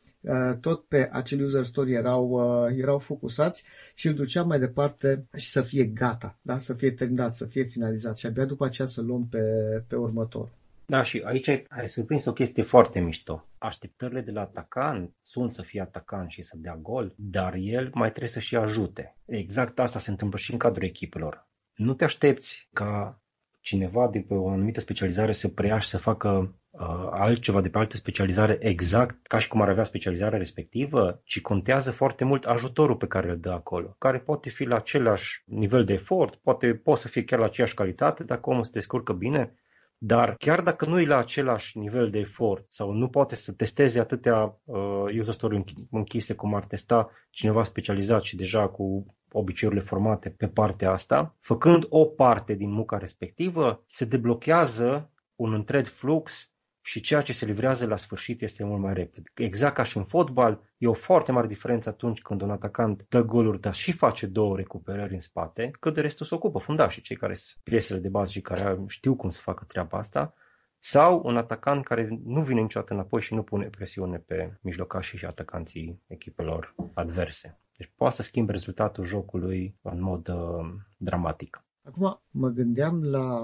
tot 0.61 0.85
pe 0.85 1.09
acel 1.13 1.45
user 1.45 1.65
story 1.65 1.93
erau, 1.93 2.29
uh, 2.29 2.77
erau 2.77 2.99
focusați 2.99 3.65
și 3.95 4.07
îl 4.07 4.15
duceam 4.15 4.47
mai 4.47 4.59
departe 4.59 5.27
și 5.37 5.51
să 5.51 5.63
fie 5.63 5.85
gata, 5.85 6.39
da? 6.43 6.59
să 6.59 6.75
fie 6.75 6.91
terminat, 6.91 7.35
să 7.35 7.45
fie 7.45 7.63
finalizat 7.63 8.17
și 8.17 8.27
abia 8.27 8.45
după 8.45 8.65
aceea 8.65 8.89
să 8.89 9.03
luăm 9.03 9.27
pe, 9.29 9.41
pe 9.89 9.97
următor. 9.97 10.51
Da, 10.87 11.03
și 11.03 11.23
aici 11.25 11.49
ai 11.69 11.89
surprins 11.89 12.25
o 12.25 12.33
chestie 12.33 12.63
foarte 12.63 13.01
mișto. 13.01 13.47
Așteptările 13.59 14.21
de 14.21 14.31
la 14.31 14.41
atacant 14.41 15.15
sunt 15.23 15.53
să 15.53 15.63
fie 15.63 15.81
atacant 15.81 16.31
și 16.31 16.43
să 16.43 16.55
dea 16.57 16.77
gol, 16.77 17.15
dar 17.17 17.55
el 17.55 17.91
mai 17.95 18.09
trebuie 18.09 18.33
să 18.33 18.41
și 18.41 18.57
ajute. 18.57 19.17
Exact 19.25 19.79
asta 19.79 19.99
se 19.99 20.11
întâmplă 20.11 20.39
și 20.39 20.53
în 20.53 20.59
cadrul 20.59 20.85
echipelor. 20.85 21.47
Nu 21.75 21.95
te 21.95 22.05
aștepți 22.05 22.69
ca 22.73 23.21
cineva 23.69 24.09
de 24.09 24.21
pe 24.29 24.35
o 24.35 24.49
anumită 24.49 24.81
specializare 24.81 25.33
să 25.33 25.49
preia 25.49 25.79
și 25.79 25.89
să 25.89 25.99
facă 25.99 26.29
uh, 26.71 27.09
altceva 27.11 27.61
de 27.61 27.69
pe 27.69 27.79
altă 27.79 27.97
specializare 27.97 28.59
exact 28.61 29.27
ca 29.27 29.39
și 29.39 29.49
cum 29.49 29.61
ar 29.61 29.69
avea 29.69 29.85
specializarea 29.85 30.39
respectivă, 30.39 31.21
ci 31.25 31.41
contează 31.41 31.91
foarte 31.91 32.25
mult 32.25 32.45
ajutorul 32.45 32.97
pe 32.97 33.07
care 33.07 33.31
îl 33.31 33.39
dă 33.39 33.51
acolo, 33.51 33.95
care 33.99 34.19
poate 34.19 34.51
fi 34.51 34.65
la 34.65 34.77
același 34.77 35.43
nivel 35.47 35.85
de 35.85 35.93
efort, 35.93 36.35
poate 36.35 36.75
poate 36.75 37.01
să 37.01 37.09
fie 37.09 37.25
chiar 37.25 37.39
la 37.39 37.45
aceeași 37.45 37.75
calitate 37.75 38.25
dacă 38.25 38.51
omul 38.51 38.65
se 38.65 38.71
descurcă 38.73 39.13
bine, 39.13 39.55
Dar 40.01 40.35
chiar 40.35 40.61
dacă 40.61 40.87
nu 40.87 41.01
e 41.01 41.07
la 41.07 41.17
același 41.19 41.79
nivel 41.79 42.11
de 42.11 42.19
efort 42.19 42.67
sau 42.71 42.93
nu 42.93 43.09
poate 43.09 43.35
să 43.35 43.53
testeze 43.53 44.01
atâtea 44.01 44.61
uh, 44.65 45.05
user 45.19 45.33
story 45.33 45.65
închise 45.91 46.35
cum 46.35 46.55
ar 46.55 46.65
testa 46.65 47.11
cineva 47.31 47.63
specializat 47.63 48.23
și 48.23 48.37
deja 48.37 48.69
cu 48.69 49.17
obiceiurile 49.33 49.85
formate 49.85 50.31
pe 50.31 50.49
partea 50.49 50.91
asta, 50.91 51.37
făcând 51.41 51.87
o 51.89 52.05
parte 52.05 52.55
din 52.55 52.71
munca 52.71 52.99
respectivă, 52.99 53.85
se 53.87 54.05
deblochează 54.05 55.11
un 55.37 55.53
întreg 55.53 55.87
flux 55.87 56.53
și 56.89 57.01
ceea 57.01 57.21
ce 57.21 57.33
se 57.33 57.45
livrează 57.45 57.87
la 57.87 57.97
sfârșit 57.97 58.43
este 58.43 58.65
mult 58.65 58.81
mai 58.81 58.95
repede. 58.95 59.31
Exact 59.35 59.75
ca 59.75 59.83
și 59.83 59.97
în 59.97 60.05
fotbal, 60.05 60.61
e 60.79 60.87
o 60.87 60.93
foarte 60.93 61.33
mare 61.33 61.47
diferență 61.47 61.89
atunci 61.89 62.21
când 62.21 62.43
un 62.43 62.51
atacant 62.51 63.07
dă 63.09 63.23
goluri, 63.23 63.61
dar 63.61 63.75
și 63.75 63.93
face 63.93 64.27
două 64.27 64.57
recuperări 64.57 65.13
în 65.13 65.21
spate, 65.21 65.71
cât 65.81 65.95
de 65.95 66.01
restul 66.01 66.27
se 66.27 66.35
ocupă 66.35 66.59
fundașii, 66.59 67.03
cei 67.03 67.17
care 67.17 67.35
sunt 67.35 67.63
piesele 67.63 67.99
de 67.99 68.09
bază 68.09 68.31
și 68.31 68.41
care 68.41 68.79
știu 68.87 69.17
cum 69.17 69.31
să 69.31 69.41
facă 69.43 69.65
treaba 69.69 69.99
asta, 69.99 70.35
sau 70.79 71.21
un 71.25 71.37
atacant 71.37 71.85
care 71.85 72.21
nu 72.25 72.43
vine 72.43 72.61
niciodată 72.61 72.93
înapoi 72.93 73.21
și 73.21 73.35
nu 73.35 73.43
pune 73.43 73.67
presiune 73.67 74.19
pe 74.19 74.59
mijlocașii 74.61 75.19
și 75.19 75.25
atacanții 75.25 76.03
echipelor 76.07 76.75
adverse. 76.95 77.61
Deci 77.77 77.93
poate 77.97 78.15
să 78.15 78.23
schimbe 78.23 78.53
rezultatul 78.53 79.05
jocului 79.05 79.79
în 79.83 80.03
mod 80.03 80.29
uh, 80.29 80.75
dramatic. 80.97 81.65
Acum 81.83 82.21
mă 82.31 82.49
gândeam 82.49 83.05
la 83.05 83.41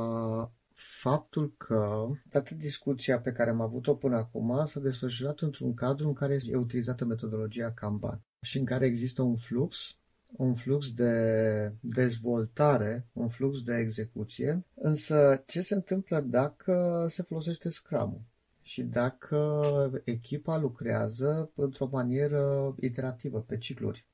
faptul 0.74 1.54
că 1.56 2.06
toată 2.28 2.54
discuția 2.54 3.20
pe 3.20 3.32
care 3.32 3.50
am 3.50 3.60
avut-o 3.60 3.94
până 3.94 4.16
acum 4.16 4.64
s-a 4.64 4.80
desfășurat 4.80 5.40
într-un 5.40 5.74
cadru 5.74 6.06
în 6.06 6.12
care 6.12 6.38
e 6.42 6.56
utilizată 6.56 7.04
metodologia 7.04 7.72
Kanban 7.72 8.22
și 8.40 8.58
în 8.58 8.64
care 8.64 8.86
există 8.86 9.22
un 9.22 9.36
flux, 9.36 9.98
un 10.36 10.54
flux 10.54 10.92
de 10.92 11.72
dezvoltare, 11.80 13.06
un 13.12 13.28
flux 13.28 13.60
de 13.62 13.76
execuție, 13.76 14.64
însă 14.74 15.42
ce 15.46 15.60
se 15.60 15.74
întâmplă 15.74 16.20
dacă 16.20 17.06
se 17.08 17.22
folosește 17.22 17.68
Scrum-ul? 17.68 18.20
și 18.66 18.82
dacă 18.82 20.02
echipa 20.04 20.58
lucrează 20.58 21.50
într-o 21.54 21.88
manieră 21.92 22.74
iterativă, 22.80 23.40
pe 23.40 23.58
cicluri, 23.58 24.06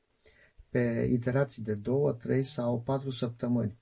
pe 0.69 1.09
iterații 1.13 1.63
de 1.63 1.75
două, 1.75 2.13
trei 2.13 2.43
sau 2.43 2.81
patru 2.81 3.11
săptămâni. 3.11 3.79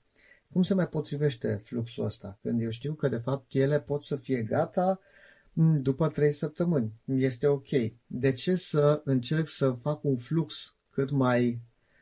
Cum 0.51 0.61
se 0.61 0.73
mai 0.73 0.87
potrivește 0.87 1.61
fluxul 1.63 2.05
ăsta? 2.05 2.39
Când 2.41 2.61
eu 2.61 2.69
știu 2.69 2.93
că, 2.93 3.07
de 3.07 3.17
fapt, 3.17 3.53
ele 3.53 3.79
pot 3.79 4.03
să 4.03 4.15
fie 4.15 4.41
gata 4.41 4.99
după 5.77 6.07
trei 6.07 6.31
săptămâni. 6.31 6.93
Este 7.05 7.47
ok. 7.47 7.69
De 8.05 8.31
ce 8.31 8.55
să 8.55 9.01
încerc 9.05 9.47
să 9.47 9.71
fac 9.71 10.03
un 10.03 10.17
flux 10.17 10.75
cât 10.89 11.11
mai 11.11 11.61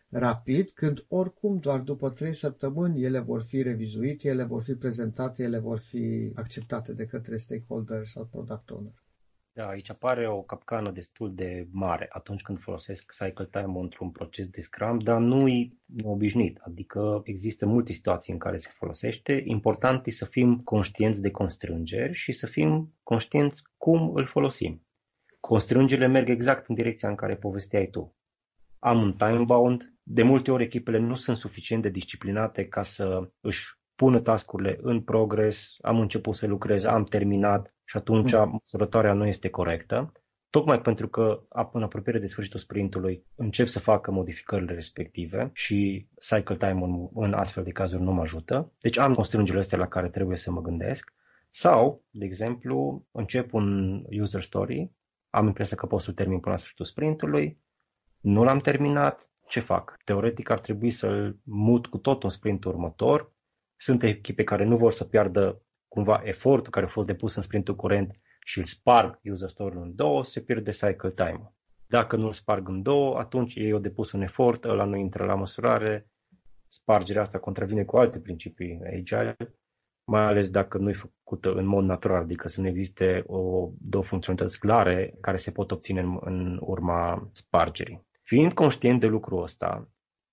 rapid, 0.10 0.70
când 0.70 1.06
oricum 1.08 1.58
doar 1.58 1.80
după 1.80 2.10
trei 2.10 2.34
săptămâni 2.34 3.04
ele 3.04 3.20
vor 3.20 3.41
fi 3.41 3.62
revizuite, 3.62 4.28
ele 4.28 4.43
vor 4.43 4.63
fi 4.63 4.74
prezentate, 4.74 5.43
ele 5.43 5.60
vor 5.60 5.80
fi 5.80 6.32
acceptate 6.36 6.93
de 6.93 7.06
către 7.06 7.38
stakeholder 7.38 8.06
sau 8.06 8.26
product 8.26 8.70
owner? 8.70 9.06
Da, 9.58 9.67
aici 9.67 9.89
apare 9.89 10.28
o 10.28 10.41
capcană 10.41 10.91
destul 10.91 11.36
de 11.36 11.67
mare 11.72 12.08
atunci 12.12 12.41
când 12.41 12.60
folosesc 12.60 13.12
cycle 13.12 13.46
time 13.46 13.80
într-un 13.80 14.12
proces 14.12 14.48
de 14.48 14.62
Scrum, 14.62 15.00
dar 15.00 15.20
nu 15.20 15.48
e 15.48 15.70
obișnuit, 16.04 16.58
adică 16.58 17.22
există 17.24 17.65
multe 17.65 17.91
situații 17.91 18.34
în 18.34 18.39
care 18.39 18.58
se 18.58 18.70
folosește. 18.74 19.43
Important 19.46 20.08
e 20.08 20.12
să 20.12 20.26
fim 20.26 20.60
conștienți 20.60 21.22
de 21.22 21.32
constrângeri 21.32 22.13
și 22.13 22.32
să 22.32 22.48
fim 22.48 22.93
conștienți 23.04 23.63
cum 23.78 24.12
îl 24.15 24.26
folosim. 24.26 24.86
Constrângerile 25.39 26.08
merg 26.08 26.30
exact 26.30 26.67
în 26.67 26.76
direcția 26.76 27.10
în 27.10 27.15
care 27.15 27.36
povesteai 27.36 27.88
tu. 27.88 28.15
Am 28.80 29.02
un 29.02 29.13
time 29.13 29.43
bound, 29.43 29.96
de 30.10 30.24
multe 30.24 30.52
ori 30.52 30.63
echipele 30.63 30.98
nu 30.98 31.13
sunt 31.13 31.38
suficient 31.38 31.82
de 31.82 31.89
disciplinate 31.89 32.67
ca 32.67 32.84
să 32.84 33.30
își 33.41 33.65
pună 33.96 34.20
tascurile 34.20 34.78
în 34.82 35.02
progres, 35.02 35.76
am 35.82 36.00
început 36.00 36.36
să 36.36 36.48
lucrez, 36.48 36.84
am 36.84 37.04
terminat 37.04 37.76
și 37.84 37.98
atunci 37.98 38.34
mm. 38.34 38.50
măsurătoarea 38.52 39.13
nu 39.13 39.28
este 39.28 39.50
corectă, 39.50 40.12
tocmai 40.50 40.82
pentru 40.82 41.08
că 41.08 41.43
în 41.72 41.84
apropiere 41.84 42.20
de 42.20 42.26
sfârșitul 42.26 42.60
sprintului 42.60 43.26
încep 43.36 43.67
să 43.67 43.80
facă 43.80 44.12
modificările 44.12 44.74
respective 44.74 45.50
și 45.54 46.08
cycle 46.20 46.56
time 46.56 46.84
în, 46.84 47.08
în 47.13 47.34
astfel 47.34 47.63
de 47.63 47.72
cazuri 47.72 48.02
nu 48.02 48.12
mă 48.12 48.22
ajută. 48.22 48.72
Deci 48.80 48.98
am 48.98 49.13
constrângerile 49.13 49.62
astea 49.62 49.78
la 49.78 49.88
care 49.88 50.10
trebuie 50.10 50.38
să 50.38 50.52
mă 50.52 50.62
gândesc. 50.62 51.13
Sau, 51.50 52.06
de 52.10 52.26
exemplu, 52.26 53.06
încep 53.12 53.54
un 53.54 53.98
user 54.22 54.41
story, 54.41 54.91
am 55.30 55.48
impresia 55.48 55.78
că 55.78 55.86
pot 55.86 56.02
să-l 56.02 56.13
termin 56.13 56.39
până 56.39 56.52
la 56.52 56.58
sfârșitul 56.58 56.86
sprintului, 56.86 57.62
nu 58.20 58.43
l-am 58.43 58.60
terminat, 58.60 59.30
ce 59.47 59.60
fac? 59.60 59.97
Teoretic 60.03 60.49
ar 60.49 60.60
trebui 60.60 60.89
să-l 60.89 61.39
mut 61.43 61.88
cu 61.88 61.97
tot 61.97 62.23
în 62.23 62.29
sprintul 62.29 62.71
următor, 62.71 63.33
sunt 63.79 64.03
echipe 64.03 64.43
care 64.43 64.63
nu 64.63 64.77
vor 64.77 64.91
să 64.91 65.03
piardă 65.03 65.62
cumva 65.88 66.21
efortul 66.23 66.71
care 66.71 66.86
a 66.86 66.89
fost 66.89 67.07
depus 67.07 67.36
în 67.36 67.41
sprintul 67.41 67.75
curent 67.75 68.19
și 68.45 68.57
îl 68.57 68.63
sparg 68.63 69.19
user 69.23 69.49
story 69.49 69.75
în 69.75 69.95
două, 69.95 70.23
se 70.23 70.41
pierde 70.41 70.71
cycle 70.71 71.12
time 71.12 71.53
Dacă 71.88 72.15
nu 72.15 72.25
îl 72.25 72.33
sparg 72.33 72.67
în 72.67 72.81
două, 72.81 73.17
atunci 73.17 73.55
ei 73.55 73.71
au 73.71 73.79
depus 73.79 74.12
un 74.12 74.21
efort, 74.21 74.63
ăla 74.63 74.83
nu 74.83 74.95
intră 74.95 75.25
la 75.25 75.36
măsurare, 75.36 76.10
spargerea 76.67 77.21
asta 77.21 77.39
contravine 77.39 77.83
cu 77.83 77.97
alte 77.97 78.19
principii 78.19 78.79
agile, 78.86 79.36
mai 80.03 80.21
ales 80.21 80.49
dacă 80.49 80.77
nu 80.77 80.89
e 80.89 80.93
făcută 80.93 81.53
în 81.53 81.65
mod 81.65 81.83
natural, 81.83 82.21
adică 82.21 82.47
să 82.47 82.62
nu 82.62 82.67
existe 82.67 83.23
o, 83.25 83.69
două 83.79 84.03
funcționalități 84.03 84.60
clare 84.60 85.17
care 85.21 85.38
se 85.38 85.51
pot 85.51 85.71
obține 85.71 85.99
în, 85.99 86.17
în 86.21 86.60
urma 86.62 87.29
spargerii. 87.31 88.07
Fiind 88.27 88.53
conștient 88.53 88.99
de 88.99 89.07
lucrul 89.07 89.43
ăsta, 89.43 89.89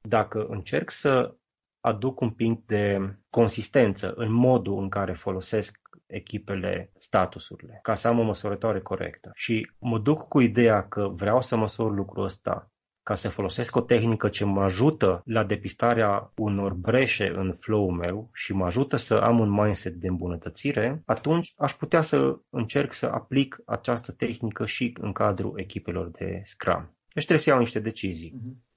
dacă 0.09 0.47
încerc 0.49 0.91
să 0.91 1.35
aduc 1.81 2.21
un 2.21 2.31
pic 2.31 2.67
de 2.67 2.99
consistență 3.31 4.13
în 4.17 4.33
modul 4.33 4.79
în 4.83 4.89
care 4.89 5.13
folosesc 5.13 5.79
echipele 6.07 6.93
statusurile, 6.99 7.79
ca 7.83 7.95
să 7.95 8.09
am 8.09 8.19
o 8.19 8.23
măsurătoare 8.23 8.81
corectă. 8.81 9.31
Și 9.35 9.71
mă 9.79 9.99
duc 9.99 10.29
cu 10.29 10.41
ideea 10.41 10.89
că 10.89 11.09
vreau 11.09 11.41
să 11.41 11.57
măsor 11.57 11.95
lucrul 11.95 12.25
ăsta 12.25 12.69
ca 13.03 13.15
să 13.15 13.29
folosesc 13.29 13.77
o 13.77 13.81
tehnică 13.81 14.29
ce 14.29 14.45
mă 14.45 14.63
ajută 14.63 15.23
la 15.25 15.45
depistarea 15.45 16.33
unor 16.37 16.75
breșe 16.75 17.29
în 17.29 17.57
flow-ul 17.61 17.93
meu 17.93 18.31
și 18.33 18.53
mă 18.53 18.65
ajută 18.65 18.97
să 18.97 19.15
am 19.15 19.39
un 19.39 19.51
mindset 19.51 19.95
de 19.95 20.09
îmbunătățire, 20.09 21.03
atunci 21.07 21.53
aș 21.57 21.75
putea 21.75 22.01
să 22.01 22.39
încerc 22.51 22.93
să 22.93 23.07
aplic 23.07 23.63
această 23.67 24.13
tehnică 24.13 24.67
și 24.67 24.97
în 25.01 25.13
cadrul 25.13 25.53
echipelor 25.57 26.11
de 26.11 26.41
Scrum. 26.45 26.97
Deci 27.15 27.25
trebuie 27.25 27.45
să 27.45 27.51
iau 27.51 27.59
niște 27.59 27.79
decizii. 27.79 28.35
Uh-huh. 28.37 28.73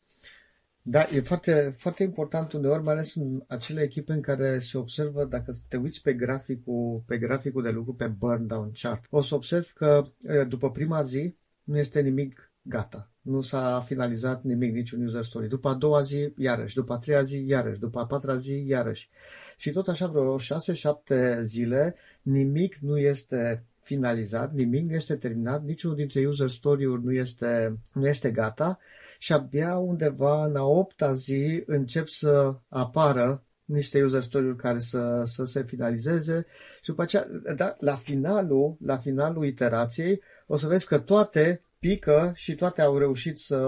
Da, 0.81 1.07
e 1.13 1.21
foarte, 1.21 1.73
foarte 1.77 2.03
important 2.03 2.53
uneori, 2.53 2.83
mai 2.83 2.93
ales 2.93 3.15
în 3.15 3.43
acele 3.47 3.81
echipe 3.81 4.13
în 4.13 4.21
care 4.21 4.59
se 4.59 4.77
observă, 4.77 5.25
dacă 5.25 5.55
te 5.67 5.77
uiți 5.77 6.01
pe 6.01 6.13
graficul, 6.13 7.03
pe 7.05 7.17
graficul 7.17 7.63
de 7.63 7.69
lucru, 7.69 7.93
pe 7.93 8.07
burn 8.07 8.47
down 8.47 8.71
chart, 8.81 9.05
o 9.09 9.21
să 9.21 9.35
observi 9.35 9.71
că 9.73 10.07
după 10.47 10.71
prima 10.71 11.01
zi 11.01 11.35
nu 11.63 11.77
este 11.77 12.01
nimic 12.01 12.51
gata. 12.61 13.11
Nu 13.21 13.41
s-a 13.41 13.83
finalizat 13.85 14.43
nimic, 14.43 14.73
niciun 14.73 15.05
user 15.05 15.23
story. 15.23 15.47
După 15.47 15.69
a 15.69 15.73
doua 15.73 16.01
zi, 16.01 16.33
iarăși. 16.37 16.75
După 16.75 16.93
a 16.93 16.97
treia 16.97 17.21
zi, 17.21 17.45
iarăși. 17.47 17.79
După 17.79 17.99
a 17.99 18.05
patra 18.05 18.35
zi, 18.35 18.65
iarăși. 18.67 19.09
Și 19.57 19.71
tot 19.71 19.87
așa 19.87 20.07
vreo 20.07 20.37
șase, 20.37 20.73
șapte 20.73 21.43
zile, 21.43 21.95
nimic 22.21 22.75
nu 22.75 22.97
este 22.97 23.65
finalizat, 23.87 24.53
nimic 24.53 24.89
nu 24.89 24.93
este 24.93 25.15
terminat, 25.15 25.63
niciunul 25.63 25.95
dintre 25.95 26.27
user 26.27 26.49
story-uri 26.49 27.03
nu 27.03 27.11
este, 27.11 27.77
nu 27.93 28.07
este 28.07 28.31
gata 28.31 28.79
și 29.19 29.33
abia 29.33 29.77
undeva 29.77 30.45
în 30.45 30.55
a 30.55 30.63
opta 30.63 31.13
zi 31.13 31.63
încep 31.65 32.07
să 32.07 32.55
apară 32.67 33.43
niște 33.65 34.03
user 34.03 34.21
story-uri 34.21 34.57
care 34.57 34.79
să, 34.79 35.21
să 35.23 35.43
se 35.43 35.63
finalizeze 35.63 36.45
și 36.81 36.89
după 36.89 37.01
aceea, 37.01 37.27
da, 37.55 37.75
la 37.79 37.95
finalul, 37.95 38.77
la 38.85 38.97
finalul 38.97 39.45
iterației, 39.45 40.21
o 40.47 40.57
să 40.57 40.67
vezi 40.67 40.87
că 40.87 40.99
toate 40.99 41.61
pică 41.79 42.31
și 42.35 42.55
toate 42.55 42.81
au 42.81 42.97
reușit 42.97 43.37
să, 43.39 43.59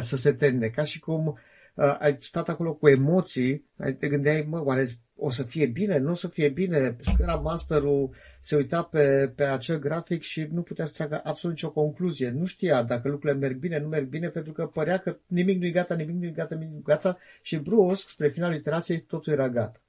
să 0.00 0.16
se 0.16 0.32
termine. 0.32 0.68
Ca 0.68 0.84
și 0.84 0.98
cum 0.98 1.26
uh, 1.26 1.96
ai 1.98 2.16
stat 2.20 2.48
acolo 2.48 2.74
cu 2.74 2.88
emoții, 2.88 3.64
ai 3.76 3.94
te 3.94 4.08
gândeai, 4.08 4.46
mă, 4.48 4.64
oare 4.64 4.86
o 5.20 5.30
să 5.30 5.42
fie 5.42 5.66
bine, 5.66 5.98
nu 5.98 6.10
o 6.10 6.14
să 6.14 6.28
fie 6.28 6.48
bine. 6.48 6.96
Scrum 7.00 7.42
Masterul 7.42 8.10
se 8.40 8.56
uita 8.56 8.82
pe, 8.82 9.32
pe 9.34 9.44
acel 9.44 9.78
grafic 9.78 10.22
și 10.22 10.48
nu 10.50 10.62
putea 10.62 10.84
să 10.84 10.92
tragă 10.92 11.20
absolut 11.24 11.56
nicio 11.56 11.70
concluzie. 11.70 12.30
Nu 12.30 12.46
știa 12.46 12.82
dacă 12.82 13.08
lucrurile 13.08 13.38
merg 13.38 13.56
bine, 13.56 13.78
nu 13.78 13.88
merg 13.88 14.08
bine, 14.08 14.28
pentru 14.28 14.52
că 14.52 14.66
părea 14.66 14.98
că 14.98 15.16
nimic 15.26 15.58
nu-i 15.58 15.70
gata, 15.70 15.94
nimic 15.94 16.16
nu-i 16.16 16.32
gata, 16.32 16.54
nimic 16.54 16.72
nu-i 16.72 16.82
gata 16.82 17.18
și 17.42 17.56
brusc, 17.56 18.08
spre 18.08 18.28
finalul 18.28 18.56
iterației, 18.56 19.00
totul 19.00 19.32
era 19.32 19.48
gata. 19.48 19.80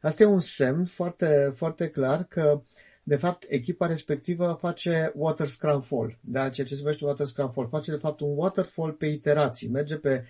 Asta 0.00 0.22
e 0.22 0.26
un 0.26 0.40
semn 0.40 0.84
foarte, 0.84 1.52
foarte 1.54 1.88
clar 1.88 2.24
că 2.24 2.62
de 3.02 3.16
fapt, 3.16 3.44
echipa 3.48 3.86
respectivă 3.86 4.56
face 4.60 5.12
water 5.14 5.46
scrum 5.46 5.80
fall, 5.80 6.18
da? 6.20 6.48
ceea 6.48 6.66
ce 6.66 6.74
se 6.74 6.80
numește 6.82 7.04
water 7.04 7.26
scrum 7.26 7.50
fall. 7.50 7.68
Face, 7.68 7.90
de 7.90 7.96
fapt, 7.96 8.20
un 8.20 8.36
waterfall 8.36 8.92
pe 8.92 9.06
iterații. 9.06 9.68
Merge 9.68 9.96
pe 9.96 10.24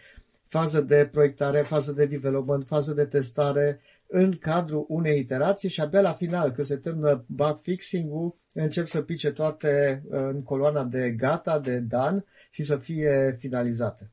fază 0.46 0.80
de 0.80 1.08
proiectare, 1.12 1.62
fază 1.62 1.92
de 1.92 2.06
development, 2.06 2.66
fază 2.66 2.92
de 2.92 3.04
testare, 3.04 3.80
în 4.12 4.36
cadrul 4.36 4.84
unei 4.88 5.18
iterații 5.18 5.68
și 5.68 5.80
abia 5.80 6.00
la 6.00 6.12
final, 6.12 6.50
când 6.50 6.66
se 6.66 6.76
termină 6.76 7.24
bug 7.28 7.58
fixing-ul, 7.60 8.38
încep 8.52 8.86
să 8.86 9.02
pice 9.02 9.30
toate 9.30 10.02
uh, 10.04 10.18
în 10.18 10.42
coloana 10.42 10.84
de 10.84 11.10
gata, 11.10 11.58
de 11.58 11.78
done 11.78 12.24
și 12.50 12.62
să 12.62 12.76
fie 12.76 13.36
finalizate. 13.38 14.10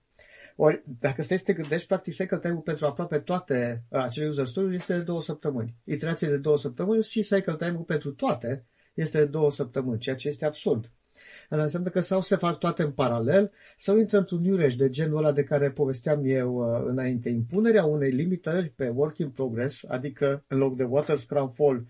Ori, 0.55 0.83
dacă 0.99 1.21
stai 1.21 1.38
să 1.38 1.43
te 1.43 1.53
gândești, 1.53 1.88
practic 1.88 2.13
cycle 2.13 2.39
time 2.39 2.62
pentru 2.63 2.86
aproape 2.86 3.19
toate 3.19 3.83
acele 3.89 4.27
user 4.27 4.45
story 4.45 4.75
este 4.75 4.93
de 4.93 5.03
două 5.03 5.21
săptămâni. 5.21 5.75
Iterație 5.83 6.27
de 6.27 6.38
două 6.38 6.57
săptămâni 6.57 7.03
și 7.03 7.21
cycle 7.21 7.55
time 7.55 7.83
pentru 7.88 8.12
toate 8.12 8.65
este 8.93 9.17
de 9.17 9.25
două 9.25 9.51
săptămâni, 9.51 9.99
ceea 9.99 10.15
ce 10.15 10.27
este 10.27 10.45
absurd. 10.45 10.91
Asta 11.49 11.63
înseamnă 11.63 11.89
că 11.89 11.99
sau 11.99 12.21
se 12.21 12.36
fac 12.36 12.57
toate 12.57 12.83
în 12.83 12.91
paralel, 12.91 13.51
sau 13.77 13.97
intră 13.97 14.17
într-un 14.17 14.43
iureș 14.43 14.75
de 14.75 14.89
genul 14.89 15.17
ăla 15.17 15.31
de 15.31 15.43
care 15.43 15.71
povesteam 15.71 16.21
eu 16.23 16.55
uh, 16.55 16.83
înainte. 16.88 17.29
Impunerea 17.29 17.86
unei 17.86 18.12
limitări 18.12 18.69
pe 18.69 18.88
work 18.88 19.17
in 19.17 19.29
progress, 19.29 19.83
adică 19.88 20.43
în 20.47 20.57
loc 20.57 20.75
de 20.75 20.83
water 20.83 21.17
scrum 21.17 21.51
fall, 21.51 21.75
uh, 21.75 21.86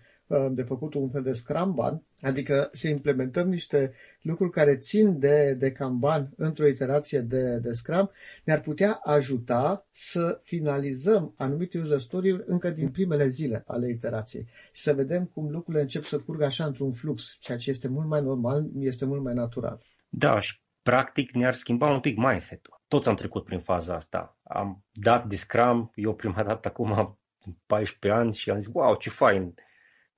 de 0.50 0.62
făcut 0.62 0.94
un 0.94 1.08
fel 1.08 1.22
de 1.22 1.32
Scrumban, 1.32 2.02
adică 2.20 2.68
să 2.72 2.88
implementăm 2.88 3.48
niște 3.48 3.92
lucruri 4.22 4.50
care 4.50 4.76
țin 4.76 5.18
de, 5.18 5.54
de 5.54 5.72
Kanban 5.72 6.30
într-o 6.36 6.66
iterație 6.66 7.20
de, 7.20 7.58
de 7.58 7.72
Scrum, 7.72 8.10
ne-ar 8.44 8.60
putea 8.60 9.00
ajuta 9.02 9.86
să 9.90 10.40
finalizăm 10.42 11.34
anumite 11.36 11.78
user 11.78 11.98
story 11.98 12.42
încă 12.46 12.70
din 12.70 12.88
primele 12.88 13.28
zile 13.28 13.64
ale 13.66 13.88
iterației 13.88 14.46
și 14.72 14.82
să 14.82 14.94
vedem 14.94 15.24
cum 15.24 15.50
lucrurile 15.50 15.82
încep 15.82 16.02
să 16.02 16.18
curgă 16.18 16.44
așa 16.44 16.64
într-un 16.64 16.92
flux, 16.92 17.36
ceea 17.40 17.58
ce 17.58 17.70
este 17.70 17.88
mult 17.88 18.06
mai 18.06 18.22
normal, 18.22 18.66
este 18.78 19.04
mult 19.04 19.22
mai 19.22 19.34
natural. 19.34 19.82
Da, 20.08 20.40
și 20.40 20.60
practic 20.82 21.30
ne-ar 21.30 21.54
schimba 21.54 21.92
un 21.92 22.00
pic 22.00 22.16
mindset-ul. 22.16 22.80
Toți 22.88 23.08
am 23.08 23.14
trecut 23.14 23.44
prin 23.44 23.60
faza 23.60 23.94
asta. 23.94 24.38
Am 24.42 24.84
dat 24.92 25.26
de 25.26 25.36
Scrum, 25.36 25.90
eu 25.94 26.14
prima 26.14 26.42
dată 26.42 26.68
acum 26.68 27.18
14 27.66 28.20
ani 28.20 28.34
și 28.34 28.50
am 28.50 28.60
zis, 28.60 28.70
wow, 28.72 28.96
ce 28.96 29.10
fain, 29.10 29.54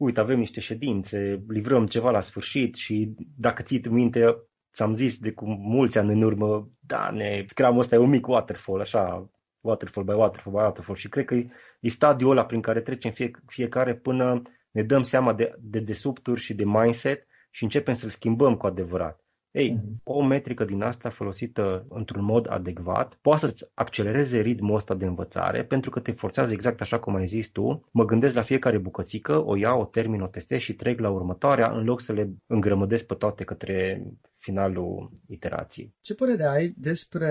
uite, 0.01 0.21
avem 0.21 0.39
niște 0.39 0.61
ședințe, 0.61 1.45
livrăm 1.49 1.87
ceva 1.87 2.11
la 2.11 2.21
sfârșit 2.21 2.75
și 2.75 3.15
dacă 3.37 3.63
ții 3.63 3.83
minte, 3.89 4.37
ți-am 4.75 4.95
zis 4.95 5.19
de 5.19 5.33
cum 5.33 5.59
mulți 5.61 5.99
ani 5.99 6.13
în 6.13 6.23
urmă, 6.23 6.71
da, 6.81 7.11
ne, 7.11 7.45
scrum 7.47 7.79
ăsta 7.79 7.95
e 7.95 7.99
un 7.99 8.09
mic 8.09 8.27
waterfall, 8.27 8.81
așa, 8.81 9.31
waterfall 9.61 10.07
by 10.07 10.13
waterfall 10.13 10.57
by 10.57 10.63
waterfall 10.63 10.99
și 10.99 11.09
cred 11.09 11.25
că 11.25 11.35
e, 11.35 11.49
e 11.81 11.89
stadiul 11.89 12.31
ăla 12.31 12.47
prin 12.47 12.61
care 12.61 12.81
trecem 12.81 13.13
fie, 13.13 13.31
fiecare 13.47 13.95
până 13.95 14.43
ne 14.71 14.83
dăm 14.83 15.03
seama 15.03 15.33
de, 15.33 15.55
de 15.59 15.79
desubturi 15.81 16.41
și 16.41 16.55
de 16.55 16.65
mindset 16.65 17.27
și 17.51 17.63
începem 17.63 17.95
să-l 17.95 18.11
schimbăm 18.11 18.57
cu 18.57 18.67
adevărat. 18.67 19.19
Ei, 19.51 19.79
mm-hmm. 19.79 20.03
o 20.03 20.23
metrică 20.23 20.65
din 20.65 20.83
asta 20.83 21.11
folosită 21.11 21.87
într-un 21.89 22.25
mod 22.25 22.51
adecvat 22.51 23.15
poate 23.15 23.41
să-ți 23.47 23.65
accelereze 23.75 24.41
ritmul 24.41 24.75
ăsta 24.75 24.95
de 24.95 25.05
învățare 25.05 25.65
pentru 25.65 25.91
că 25.91 26.01
te 26.01 26.13
forțează 26.13 26.53
exact 26.53 26.81
așa 26.81 26.99
cum 26.99 27.15
ai 27.15 27.27
zis 27.27 27.49
tu. 27.49 27.89
Mă 27.91 28.05
gândesc 28.05 28.35
la 28.35 28.43
fiecare 28.43 28.79
bucățică, 28.79 29.45
o 29.45 29.57
iau, 29.57 29.81
o 29.81 29.85
termin, 29.85 30.21
o 30.21 30.27
testez 30.27 30.59
și 30.59 30.75
trec 30.75 31.01
la 31.01 31.11
următoarea 31.11 31.71
în 31.71 31.85
loc 31.85 32.01
să 32.01 32.13
le 32.13 32.31
îngrămădesc 32.47 33.07
pe 33.07 33.15
toate 33.15 33.45
către 33.45 34.03
finalul 34.37 35.11
iterației. 35.27 35.95
Ce 36.01 36.15
părere 36.15 36.45
ai 36.45 36.75
despre 36.77 37.29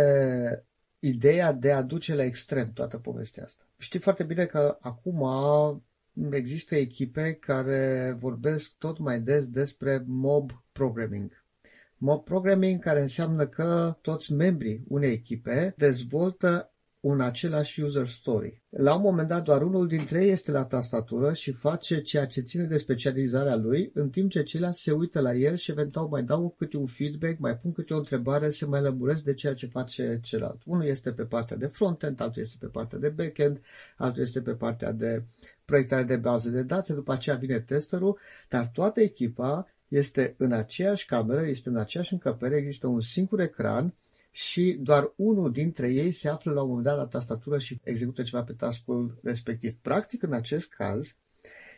ideea 1.00 1.52
de 1.52 1.72
a 1.72 1.82
duce 1.82 2.16
la 2.16 2.24
extrem 2.24 2.72
toată 2.74 2.98
povestea 2.98 3.44
asta? 3.44 3.64
Știi 3.78 4.00
foarte 4.00 4.24
bine 4.24 4.46
că 4.46 4.78
acum 4.82 5.26
există 6.32 6.76
echipe 6.76 7.34
care 7.34 8.16
vorbesc 8.20 8.78
tot 8.78 8.98
mai 8.98 9.20
des 9.20 9.48
despre 9.48 10.04
mob 10.08 10.52
programming 10.72 11.32
Mob 12.02 12.24
programming 12.24 12.82
care 12.82 13.02
înseamnă 13.02 13.48
că 13.48 13.96
toți 14.02 14.34
membrii 14.34 14.84
unei 14.88 15.12
echipe 15.12 15.74
dezvoltă 15.78 16.72
un 17.00 17.22
același 17.22 17.82
user 17.82 18.08
story. 18.08 18.62
La 18.70 18.96
un 18.96 19.02
moment 19.02 19.28
dat, 19.28 19.44
doar 19.44 19.62
unul 19.62 19.88
dintre 19.88 20.24
ei 20.24 20.30
este 20.30 20.52
la 20.52 20.66
tastatură 20.66 21.34
și 21.34 21.52
face 21.52 22.02
ceea 22.02 22.26
ce 22.26 22.42
ține 22.42 22.64
de 22.64 22.78
specializarea 22.78 23.56
lui, 23.56 23.92
în 23.94 24.10
timp 24.10 24.32
ce 24.32 24.44
ceilalți 24.44 24.82
se 24.82 24.92
uită 24.92 25.20
la 25.20 25.34
el 25.34 25.56
și 25.56 25.72
eventual 25.72 26.08
mai 26.08 26.24
dau 26.24 26.56
câte 26.58 26.78
un 26.78 26.86
feedback, 26.86 27.40
mai 27.40 27.58
pun 27.58 27.72
câte 27.72 27.94
o 27.94 27.98
întrebare, 27.98 28.50
se 28.50 28.66
mai 28.66 28.82
lămuresc 28.82 29.24
de 29.24 29.34
ceea 29.34 29.54
ce 29.54 29.68
face 29.68 30.20
celălalt. 30.24 30.62
Unul 30.66 30.86
este 30.86 31.12
pe 31.12 31.24
partea 31.24 31.58
de 31.58 31.68
frontend, 31.68 32.22
altul 32.22 32.42
este 32.42 32.56
pe 32.60 32.68
partea 32.68 32.98
de 32.98 33.10
backend, 33.10 33.62
altul 33.98 34.22
este 34.22 34.42
pe 34.42 34.52
partea 34.52 34.92
de 34.92 35.24
proiectare 35.66 36.04
de 36.04 36.16
baze 36.16 36.50
de 36.50 36.64
date, 36.64 36.94
după 36.94 37.12
aceea 37.12 37.36
vine 37.36 37.60
testerul, 37.60 38.20
dar 38.50 38.70
toată 38.74 39.02
echipa 39.02 39.68
este 39.90 40.36
în 40.38 40.52
aceeași 40.52 41.06
cameră, 41.06 41.46
este 41.46 41.70
în 41.70 41.78
aceeași 41.78 42.14
încăpere, 42.14 42.56
există 42.56 42.88
un 42.88 43.02
singur 43.02 43.40
ecran 43.40 43.94
și 44.32 44.78
doar 44.82 45.12
unul 45.16 45.52
dintre 45.52 45.92
ei 45.92 46.12
se 46.12 46.30
află 46.30 46.52
la 46.52 46.62
un 46.62 46.68
moment 46.68 46.86
dat 46.86 46.98
la 46.98 47.06
tastatură 47.06 47.60
și 47.60 47.80
execută 47.84 48.24
ceva 48.24 48.44
pe 48.44 48.54
taskul 48.54 49.20
respectiv. 49.24 49.76
Practic, 49.82 50.24
în 50.24 50.34
acest 50.34 50.70
caz, 50.70 51.16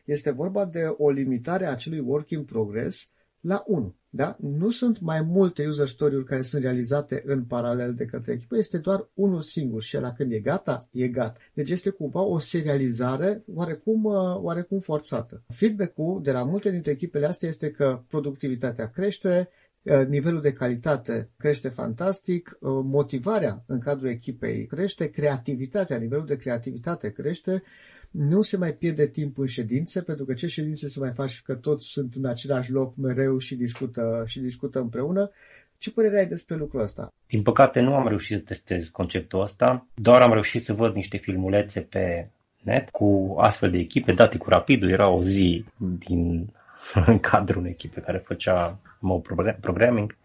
este 0.06 0.32
vorba 0.32 0.65
de 0.65 0.95
o 0.97 1.10
limitare 1.10 1.65
a 1.65 1.71
acelui 1.71 2.00
work 2.00 2.30
in 2.30 2.43
progress 2.43 3.08
la 3.42 3.64
1. 3.66 3.96
Da? 4.14 4.36
Nu 4.40 4.70
sunt 4.70 5.00
mai 5.00 5.22
multe 5.22 5.68
user 5.68 5.88
story-uri 5.88 6.26
care 6.26 6.42
sunt 6.42 6.62
realizate 6.64 7.24
în 7.26 7.44
paralel 7.44 7.94
de 7.94 8.06
către 8.06 8.34
echipă, 8.34 8.58
este 8.58 8.78
doar 8.78 9.10
unul 9.14 9.42
singur 9.42 9.82
și 9.82 9.98
la 9.98 10.14
când 10.14 10.32
e 10.32 10.40
gata, 10.40 10.88
e 10.92 11.08
gata. 11.08 11.40
Deci 11.54 11.70
este 11.70 11.90
cumva 11.90 12.22
o 12.22 12.38
serializare 12.38 13.44
oarecum, 13.54 14.04
uh, 14.04 14.14
oarecum 14.36 14.80
forțată. 14.80 15.44
Feedback-ul 15.48 16.22
de 16.24 16.32
la 16.32 16.44
multe 16.44 16.72
dintre 16.72 16.92
echipele 16.92 17.26
astea 17.26 17.50
este 17.50 17.72
că 17.72 18.04
productivitatea 18.08 18.90
crește, 18.90 19.50
uh, 19.82 20.06
nivelul 20.08 20.42
de 20.42 20.52
calitate 20.52 21.30
crește 21.38 21.70
fantastic, 21.70 22.58
uh, 22.60 22.70
motivarea 22.84 23.64
în 23.68 23.80
cadrul 23.80 24.10
echipei 24.10 24.66
crește, 24.66 25.10
creativitatea, 25.10 25.98
nivelul 25.98 26.26
de 26.26 26.36
creativitate 26.36 27.12
crește, 27.12 27.64
nu 28.12 28.41
se 28.41 28.58
mai 28.58 28.74
pierde 28.74 29.08
timp 29.08 29.38
în 29.38 29.45
ședințe, 29.45 30.02
pentru 30.02 30.26
că 30.26 30.34
ce 30.34 30.47
ședințe 30.47 30.88
să 30.88 31.00
mai 31.00 31.12
faci 31.12 31.41
că 31.41 31.54
toți 31.54 31.88
sunt 31.88 32.13
în 32.15 32.26
același 32.26 32.71
loc 32.71 32.95
mereu 32.95 33.38
și 33.38 33.56
discută, 33.56 34.24
și 34.28 34.39
discută 34.39 34.80
împreună. 34.80 35.32
Ce 35.78 35.91
părere 35.91 36.19
ai 36.19 36.26
despre 36.26 36.56
lucrul 36.56 36.82
ăsta? 36.82 37.13
Din 37.28 37.41
păcate 37.41 37.80
nu 37.80 37.95
am 37.95 38.08
reușit 38.08 38.38
să 38.38 38.43
testez 38.43 38.88
conceptul 38.89 39.41
ăsta, 39.41 39.88
doar 39.93 40.21
am 40.21 40.32
reușit 40.32 40.63
să 40.63 40.74
văd 40.74 40.95
niște 40.95 41.17
filmulețe 41.17 41.80
pe 41.80 42.30
net 42.62 42.89
cu 42.89 43.36
astfel 43.39 43.71
de 43.71 43.78
echipe, 43.78 44.13
date 44.13 44.38
cu 44.38 44.50
rapidul, 44.50 44.89
era 44.89 45.10
o 45.10 45.24
zi 45.24 45.65
din 45.78 46.50
în 47.06 47.19
cadrul 47.19 47.60
unei 47.60 47.71
echipe 47.71 48.00
care 48.02 48.17
făcea 48.17 48.80
mob 49.00 49.26
programming. 49.60 50.15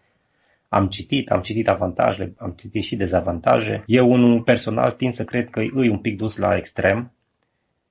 Am 0.69 0.87
citit, 0.87 1.31
am 1.31 1.41
citit 1.41 1.67
avantajele, 1.67 2.33
am 2.37 2.53
citit 2.57 2.83
și 2.83 2.95
dezavantaje. 2.95 3.83
Eu, 3.85 4.11
unul 4.11 4.41
personal, 4.41 4.91
tind 4.91 5.13
să 5.13 5.23
cred 5.23 5.49
că 5.49 5.59
îi 5.59 5.89
un 5.89 5.97
pic 5.97 6.17
dus 6.17 6.37
la 6.37 6.57
extrem, 6.57 7.11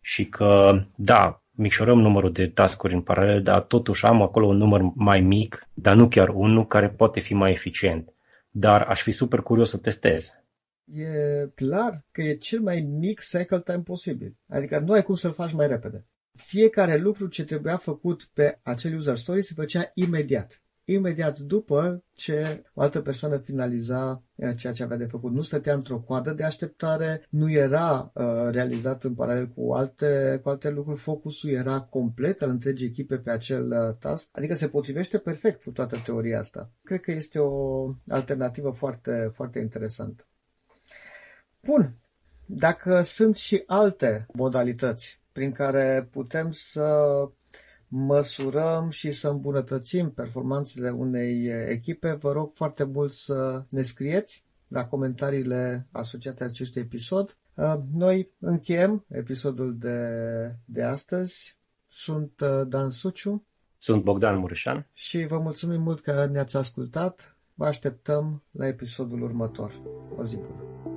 și 0.09 0.27
că, 0.29 0.83
da, 0.97 1.43
micșorăm 1.51 1.99
numărul 1.99 2.33
de 2.33 2.49
tascuri 2.49 2.95
în 2.95 3.01
paralel, 3.01 3.43
dar 3.43 3.61
totuși 3.61 4.05
am 4.05 4.23
acolo 4.23 4.47
un 4.47 4.57
număr 4.57 4.81
mai 4.95 5.21
mic, 5.21 5.69
dar 5.75 5.97
nu 5.97 6.09
chiar 6.09 6.29
unul, 6.29 6.67
care 6.67 6.89
poate 6.89 7.21
fi 7.21 7.35
mai 7.35 7.53
eficient. 7.53 8.15
Dar 8.51 8.83
aș 8.83 9.03
fi 9.03 9.11
super 9.11 9.41
curios 9.41 9.71
să 9.71 9.77
testez. 9.77 10.33
E 10.95 11.07
clar 11.55 12.05
că 12.11 12.23
e 12.23 12.35
cel 12.35 12.61
mai 12.61 12.81
mic 12.81 13.21
cycle 13.21 13.61
time 13.61 13.83
posibil. 13.83 14.37
Adică 14.49 14.79
nu 14.79 14.93
ai 14.93 15.03
cum 15.03 15.15
să-l 15.15 15.33
faci 15.33 15.53
mai 15.53 15.67
repede. 15.67 16.07
Fiecare 16.35 16.97
lucru 16.97 17.27
ce 17.27 17.45
trebuia 17.45 17.77
făcut 17.77 18.29
pe 18.33 18.59
acel 18.63 18.97
user 18.97 19.17
story 19.17 19.43
se 19.43 19.53
făcea 19.57 19.91
imediat 19.95 20.63
imediat 20.87 21.39
după 21.39 22.05
ce 22.15 22.63
o 22.75 22.81
altă 22.81 23.01
persoană 23.01 23.37
finaliza 23.37 24.23
uh, 24.35 24.57
ceea 24.57 24.73
ce 24.73 24.83
avea 24.83 24.97
de 24.97 25.05
făcut. 25.05 25.33
Nu 25.33 25.43
stătea 25.43 25.75
într-o 25.75 25.99
coadă 25.99 26.33
de 26.33 26.45
așteptare, 26.45 27.27
nu 27.31 27.51
era 27.51 28.11
uh, 28.15 28.25
realizat 28.51 29.05
în 29.05 29.15
paralel 29.15 29.49
cu 29.49 29.73
alte, 29.73 30.41
cu 30.43 30.49
alte 30.49 30.71
lucruri, 30.71 30.99
focusul 30.99 31.51
era 31.51 31.81
complet 31.81 32.43
al 32.43 32.51
întregii 32.51 32.87
echipe 32.87 33.17
pe 33.17 33.31
acel 33.31 33.71
uh, 33.71 33.97
task, 33.99 34.29
adică 34.33 34.55
se 34.55 34.69
potrivește 34.69 35.19
perfect 35.19 35.63
cu 35.63 35.71
toată 35.71 35.97
teoria 36.05 36.39
asta. 36.39 36.71
Cred 36.85 37.01
că 37.01 37.11
este 37.11 37.39
o 37.39 37.91
alternativă 38.09 38.71
foarte, 38.71 39.31
foarte 39.35 39.59
interesantă. 39.59 40.27
Bun, 41.63 41.97
dacă 42.47 43.01
sunt 43.01 43.37
și 43.37 43.63
alte 43.67 44.27
modalități 44.33 45.21
prin 45.33 45.53
care 45.53 46.09
putem 46.11 46.51
să 46.53 46.95
măsurăm 47.99 48.91
și 48.91 49.11
să 49.11 49.29
îmbunătățim 49.29 50.11
performanțele 50.11 50.91
unei 50.91 51.51
echipe, 51.69 52.13
vă 52.13 52.33
rog 52.33 52.51
foarte 52.55 52.85
mult 52.85 53.13
să 53.13 53.65
ne 53.69 53.83
scrieți 53.83 54.45
la 54.69 54.87
comentariile 54.87 55.87
asociate 55.91 56.45
acestui 56.45 56.81
episod. 56.81 57.37
Uh, 57.55 57.75
noi 57.93 58.31
încheiem 58.39 59.05
episodul 59.09 59.77
de, 59.79 59.99
de 60.65 60.83
astăzi. 60.83 61.59
Sunt 61.89 62.41
uh, 62.41 62.63
Dan 62.69 62.91
Suciu. 62.91 63.45
Sunt 63.79 64.03
Bogdan 64.03 64.39
Mureșan. 64.39 64.87
Și 64.93 65.27
vă 65.27 65.39
mulțumim 65.39 65.83
mult 65.83 66.01
că 66.01 66.27
ne-ați 66.33 66.57
ascultat. 66.57 67.37
Vă 67.55 67.67
așteptăm 67.67 68.43
la 68.51 68.67
episodul 68.67 69.23
următor. 69.23 69.83
O 70.17 70.25
zi 70.25 70.37
bună! 70.37 70.96